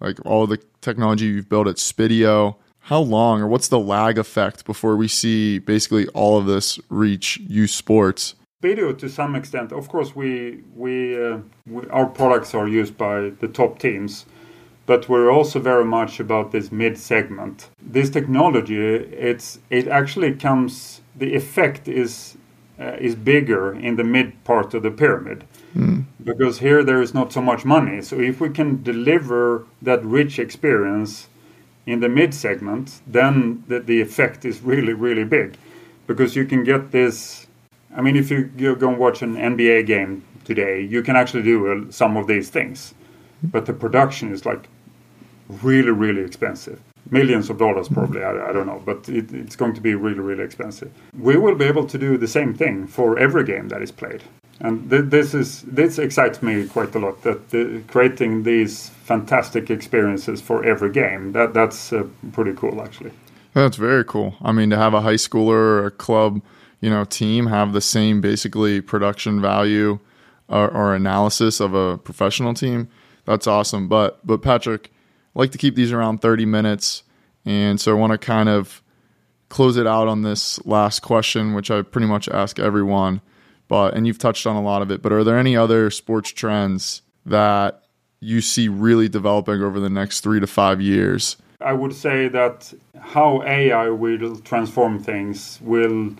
like 0.01 0.18
all 0.25 0.46
the 0.46 0.59
technology 0.81 1.27
you've 1.27 1.49
built 1.49 1.68
at 1.68 1.77
Spiideo. 1.77 2.57
How 2.90 2.98
long 2.98 3.40
or 3.40 3.46
what's 3.46 3.68
the 3.68 3.79
lag 3.79 4.18
effect 4.18 4.64
before 4.64 4.96
we 4.96 5.07
see 5.07 5.61
basically 5.61 6.09
all 6.09 6.37
of 6.37 6.46
this 6.46 6.81
reach 6.88 7.38
youth 7.38 7.70
sports? 7.70 8.35
Video 8.62 8.92
to 8.92 9.09
some 9.09 9.37
extent. 9.37 9.70
Of 9.70 9.88
course, 9.88 10.16
we 10.16 10.64
we, 10.74 10.94
uh, 11.24 11.38
we, 11.68 11.87
our 11.90 12.07
products 12.07 12.53
are 12.53 12.66
used 12.66 12.98
by 12.98 13.31
the 13.42 13.46
top 13.46 13.79
teams, 13.79 14.26
but 14.87 15.09
we're 15.09 15.31
also 15.31 15.61
very 15.61 15.85
much 15.85 16.18
about 16.18 16.50
this 16.50 16.72
mid 16.72 16.98
segment. 16.98 17.70
This 17.81 18.11
technology, 18.11 18.76
it's 19.31 19.61
it 19.70 19.87
actually 19.87 20.35
comes. 20.35 21.00
The 21.14 21.37
effect 21.37 21.87
is 21.87 22.37
uh, 22.81 22.96
is 22.98 23.14
bigger 23.14 23.72
in 23.72 23.94
the 23.94 24.05
mid 24.16 24.42
part 24.42 24.74
of 24.74 24.83
the 24.83 24.90
pyramid 24.90 25.44
mm. 25.76 26.05
because 26.24 26.59
here 26.59 26.83
there 26.83 27.00
is 27.00 27.14
not 27.14 27.33
so 27.33 27.40
much 27.40 27.64
money. 27.64 28.03
So 28.03 28.18
if 28.18 28.40
we 28.40 28.50
can 28.50 28.83
deliver 28.83 29.64
that 29.81 30.05
rich 30.05 30.40
experience 30.40 31.29
in 31.87 32.01
the 32.01 32.09
mid 32.09 32.35
segment, 32.35 33.01
then 33.07 33.64
the, 33.69 33.81
the 33.81 34.01
effect 34.01 34.45
is 34.45 34.61
really 34.62 34.93
really 34.93 35.25
big 35.25 35.57
because 36.07 36.37
you 36.37 36.45
can 36.45 36.64
get 36.64 36.90
this 36.90 37.47
I 37.97 38.03
mean, 38.03 38.16
if 38.16 38.31
you, 38.31 38.51
you 38.57 38.77
go 38.77 38.88
and 38.90 38.99
watch 38.99 39.21
an 39.23 39.35
NBA 39.35 39.87
game 39.87 40.23
today, 40.45 40.81
you 40.81 41.03
can 41.03 41.16
actually 41.16 41.43
do 41.43 41.66
uh, 41.66 41.90
some 41.90 42.16
of 42.16 42.29
these 42.29 42.49
things, 42.49 42.95
but 43.43 43.66
the 43.66 43.73
production 43.73 44.33
is 44.33 44.47
like 44.47 44.69
really, 45.49 45.90
really 45.90 46.23
expensive. 46.23 46.81
millions 47.11 47.51
of 47.51 47.59
dollars 47.59 47.88
probably. 47.88 48.23
I, 48.23 48.51
I 48.51 48.53
don't 48.53 48.66
know, 48.66 48.83
but 48.85 49.09
it, 49.09 49.33
it's 49.33 49.57
going 49.57 49.75
to 49.75 49.81
be 49.81 49.95
really 49.95 50.21
really 50.21 50.45
expensive. 50.45 50.90
We 51.19 51.37
will 51.37 51.55
be 51.55 51.64
able 51.64 51.87
to 51.87 51.99
do 51.99 52.16
the 52.16 52.29
same 52.29 52.55
thing 52.55 52.87
for 52.87 53.19
every 53.19 53.45
game 53.45 53.69
that 53.69 53.83
is 53.83 53.90
played, 53.93 54.23
and 54.61 54.90
th- 54.90 55.07
this 55.07 55.35
is 55.35 55.62
this 55.62 55.99
excites 55.99 56.42
me 56.42 56.66
quite 56.66 56.94
a 56.94 56.99
lot. 56.99 57.23
That 57.23 57.51
the, 57.51 57.83
creating 57.88 58.42
these 58.42 58.90
fantastic 59.05 59.70
experiences 59.70 60.40
for 60.40 60.64
every 60.64 60.90
game 60.92 61.33
that 61.33 61.55
that's 61.55 61.92
uh, 61.92 62.05
pretty 62.33 62.53
cool 62.55 62.83
actually. 62.83 63.12
That's 63.55 63.77
very 63.77 64.05
cool. 64.05 64.37
I 64.42 64.53
mean, 64.53 64.70
to 64.70 64.77
have 64.77 64.94
a 64.94 65.01
high 65.01 65.14
schooler 65.14 65.81
or 65.81 65.87
a 65.87 65.90
club, 65.90 66.40
you 66.81 66.88
know, 66.88 67.05
team 67.05 67.46
have 67.46 67.73
the 67.73 67.81
same 67.81 68.20
basically 68.20 68.81
production 68.81 69.40
value 69.40 69.99
or, 70.49 70.68
or 70.68 70.94
analysis 70.94 71.61
of 71.61 71.75
a 71.75 71.99
professional 71.99 72.55
team, 72.55 72.88
that's 73.25 73.46
awesome. 73.46 73.88
But 73.88 74.25
but 74.27 74.42
Patrik, 74.42 74.87
I 74.87 75.38
like 75.38 75.53
to 75.53 75.59
keep 75.59 75.75
these 75.75 75.92
around 75.92 76.18
30 76.18 76.46
minutes. 76.46 77.03
And 77.44 77.81
so 77.81 77.92
I 77.92 77.99
want 77.99 78.12
to 78.12 78.18
kind 78.18 78.49
of 78.49 78.83
close 79.49 79.77
it 79.77 79.87
out 79.87 80.09
on 80.09 80.23
this 80.23 80.64
last 80.66 81.01
question, 81.01 81.55
which 81.55 81.70
I 81.70 81.83
pretty 81.83 82.07
much 82.07 82.29
ask 82.29 82.59
everyone. 82.59 83.20
But 83.71 83.95
and 83.95 84.07
you've 84.07 84.19
touched 84.19 84.47
on 84.47 84.57
a 84.57 84.63
lot 84.63 84.83
of 84.83 84.91
it. 84.91 85.01
But 85.01 85.13
are 85.13 85.25
there 85.25 85.39
any 85.39 85.57
other 85.57 85.91
sports 85.91 86.31
trends 86.31 87.01
that 87.25 87.83
you 88.21 88.43
see 88.43 88.69
really 88.69 89.09
developing 89.09 89.63
over 89.63 89.81
the 89.81 89.89
next 89.89 90.21
three 90.21 90.41
to 90.41 90.47
five 90.47 90.79
years? 90.83 91.39
I 91.63 91.73
would 91.73 91.95
say 91.95 92.29
that 92.29 92.75
how 93.15 93.43
AI 93.43 93.89
will 93.89 94.37
transform 94.41 95.03
things 95.03 95.59
will 95.63 96.15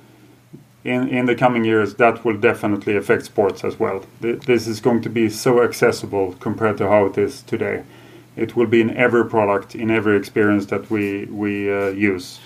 in, 0.83 1.09
in 1.09 1.27
the 1.27 1.35
coming 1.35 1.65
years, 1.67 1.97
that 1.97 2.25
will 2.25 2.39
definitely 2.39 2.97
affect 2.97 3.27
sports 3.27 3.65
as 3.65 3.79
well. 3.79 4.03
This 4.21 4.67
is 4.67 4.81
going 4.81 5.03
to 5.03 5.11
be 5.11 5.29
so 5.29 5.63
accessible 5.63 6.33
compared 6.41 6.79
to 6.79 6.89
how 6.89 7.05
it 7.05 7.19
is 7.19 7.43
today 7.43 7.83
it 8.37 8.57
will 8.57 8.67
be 8.67 8.81
in 8.81 8.97
every 8.97 9.29
product, 9.29 9.75
in 9.75 9.91
every 9.91 10.17
experience 10.17 10.67
that 10.67 10.91
we 10.91 11.27
we 11.27 11.73
uh, 11.73 11.89
use, 11.89 12.41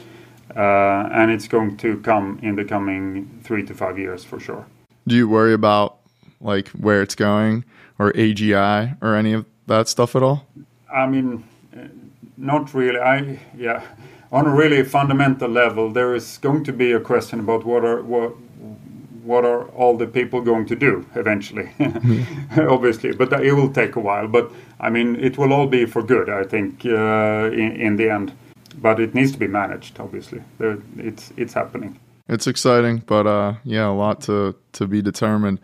uh, 0.57 1.09
and 1.13 1.31
it's 1.31 1.49
going 1.49 1.77
to 1.79 1.99
come 2.01 2.39
in 2.43 2.57
the 2.57 2.65
coming 2.65 3.41
three 3.45 3.65
to 3.65 3.75
five 3.75 3.99
years 3.99 4.25
for 4.25 4.41
sure. 4.41 4.67
Do 5.07 5.15
you 5.17 5.29
worry 5.29 5.53
about 5.53 5.99
like 6.41 6.69
where 6.69 7.03
it's 7.03 7.15
going 7.15 7.65
or 7.99 8.13
AGI 8.13 8.97
or 9.03 9.15
any 9.15 9.33
of 9.33 9.47
that 9.67 9.89
stuff 9.89 10.17
at 10.17 10.23
all? 10.23 10.47
I 10.93 11.07
mean, 11.07 11.45
uh, 11.77 11.89
not 12.37 12.75
really. 12.75 13.01
I 13.01 13.39
yeah, 13.57 13.83
on 14.33 14.47
a 14.47 14.55
really 14.55 14.83
fundamental 14.85 15.49
level, 15.49 15.91
there 15.91 16.15
is 16.15 16.39
going 16.39 16.65
to 16.65 16.73
be 16.73 16.93
a 16.93 17.01
question 17.01 17.41
about 17.41 17.65
what 17.65 17.85
are 17.85 18.03
what 18.03 18.35
what 19.25 19.45
are 19.45 19.65
all 19.69 19.97
the 19.97 20.07
people 20.07 20.41
going 20.43 20.67
to 20.67 20.77
do 20.77 21.07
eventually? 21.15 21.71
Obviously, 22.57 23.13
but 23.13 23.33
it 23.33 23.53
will 23.55 23.73
take 23.73 23.97
a 23.97 24.01
while. 24.01 24.29
But 24.29 24.53
I 24.79 24.91
mean, 24.91 25.17
it 25.17 25.39
will 25.39 25.53
all 25.53 25.67
be 25.67 25.87
for 25.87 26.03
good, 26.03 26.29
I 26.29 26.45
think, 26.45 26.85
uh, 26.85 27.51
in, 27.53 27.73
in, 27.81 27.97
the 27.97 28.11
end. 28.11 28.33
But 28.77 29.01
it 29.01 29.15
needs 29.15 29.33
to 29.33 29.39
be 29.39 29.47
managed. 29.47 29.99
Obviously, 29.99 30.43
it's 30.99 31.33
it's 31.37 31.55
happening. 31.55 31.99
It's 32.29 32.47
exciting, 32.47 33.03
but 33.07 33.27
uh, 33.27 33.55
yeah, 33.65 33.89
a 33.89 33.93
lot 33.93 34.23
to 34.23 34.55
to 34.73 34.87
be 34.87 35.03
determined. 35.03 35.61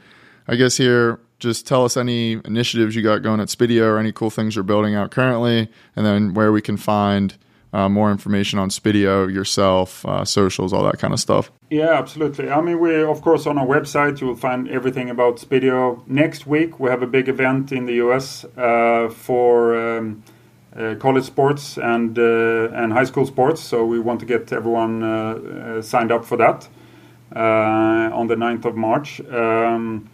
I 0.46 0.56
guess 0.56 0.76
here, 0.76 1.20
just 1.38 1.66
tell 1.66 1.84
us 1.84 1.96
any 1.96 2.32
initiatives 2.44 2.94
you 2.94 3.02
got 3.02 3.22
going 3.22 3.40
at 3.40 3.48
Spiideo 3.48 3.82
or 3.82 3.98
any 3.98 4.12
cool 4.12 4.30
things 4.30 4.54
you're 4.54 4.62
building 4.62 4.94
out 4.94 5.10
currently, 5.10 5.68
and 5.96 6.04
then 6.04 6.34
where 6.34 6.52
we 6.52 6.60
can 6.60 6.76
find 6.76 7.34
uh, 7.72 7.88
more 7.88 8.10
information 8.10 8.58
on 8.58 8.68
Spiideo, 8.68 9.32
yourself, 9.32 10.04
uh, 10.04 10.24
socials, 10.24 10.72
all 10.72 10.82
that 10.84 10.98
kind 10.98 11.14
of 11.14 11.20
stuff. 11.20 11.50
Yeah, 11.70 11.92
absolutely. 11.92 12.50
I 12.50 12.60
mean, 12.60 12.80
we 12.80 13.02
of 13.02 13.22
course 13.22 13.46
on 13.46 13.56
our 13.58 13.66
website 13.66 14.20
you 14.20 14.26
will 14.26 14.36
find 14.36 14.68
everything 14.68 15.08
about 15.08 15.36
Spiideo. 15.36 16.06
Next 16.06 16.46
week 16.46 16.80
we 16.80 16.90
have 16.90 17.02
a 17.02 17.06
big 17.06 17.28
event 17.28 17.72
in 17.72 17.86
the 17.86 17.94
US 17.94 18.44
uh, 18.56 19.08
for 19.08 19.98
um, 19.98 20.22
college 20.98 21.24
sports 21.24 21.78
and 21.78 22.18
uh, 22.18 22.68
and 22.72 22.92
high 22.92 23.04
school 23.04 23.26
sports. 23.26 23.60
So 23.60 23.84
we 23.84 23.98
want 23.98 24.20
to 24.20 24.26
get 24.26 24.52
everyone 24.52 25.02
uh, 25.02 25.82
signed 25.82 26.12
up 26.12 26.24
for 26.24 26.36
that 26.36 26.68
on 27.32 28.26
the 28.26 28.34
9th 28.34 28.64
of 28.64 28.76
March. 28.76 29.20
Um, 29.30 30.10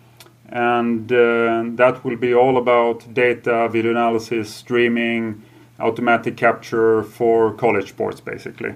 and 0.49 1.09
that 1.09 2.01
will 2.05 2.17
be 2.17 2.35
all 2.35 2.57
about 2.57 3.13
data, 3.13 3.69
video 3.69 3.91
analysis, 3.91 4.55
streaming, 4.55 5.43
automatic 5.81 6.37
capture 6.37 7.03
for 7.03 7.53
college 7.55 7.89
sports, 7.89 8.21
basically. 8.21 8.75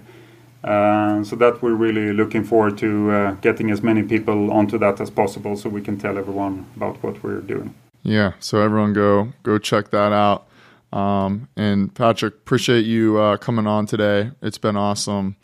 Uh, 0.63 1.25
so 1.25 1.37
that 1.37 1.63
we're 1.63 1.75
really 1.75 2.13
looking 2.13 2.45
forward 2.45 2.77
to 2.77 3.11
uh, 3.11 3.31
getting 3.41 3.71
as 3.71 3.83
many 3.83 4.03
people 4.03 4.53
onto 4.53 4.77
that 4.77 5.01
as 5.01 5.09
possible, 5.09 5.57
so 5.57 5.71
we 5.71 5.81
can 5.81 5.97
tell 5.97 6.19
everyone 6.19 6.67
about 6.77 7.03
what 7.03 7.23
we're 7.23 7.41
doing. 7.41 7.75
Yeah, 8.03 8.33
so 8.41 8.61
everyone 8.61 8.93
go 8.93 9.33
go 9.43 9.59
check 9.59 9.91
that 9.91 10.13
out. 10.13 10.47
Um, 10.93 11.49
and 11.57 11.95
Patrik, 11.95 12.35
appreciate 12.35 12.85
you 12.85 13.19
uh, 13.19 13.37
coming 13.37 13.67
on 13.67 13.87
today. 13.87 14.31
It's 14.43 14.59
been 14.59 14.77
awesome. 14.77 15.37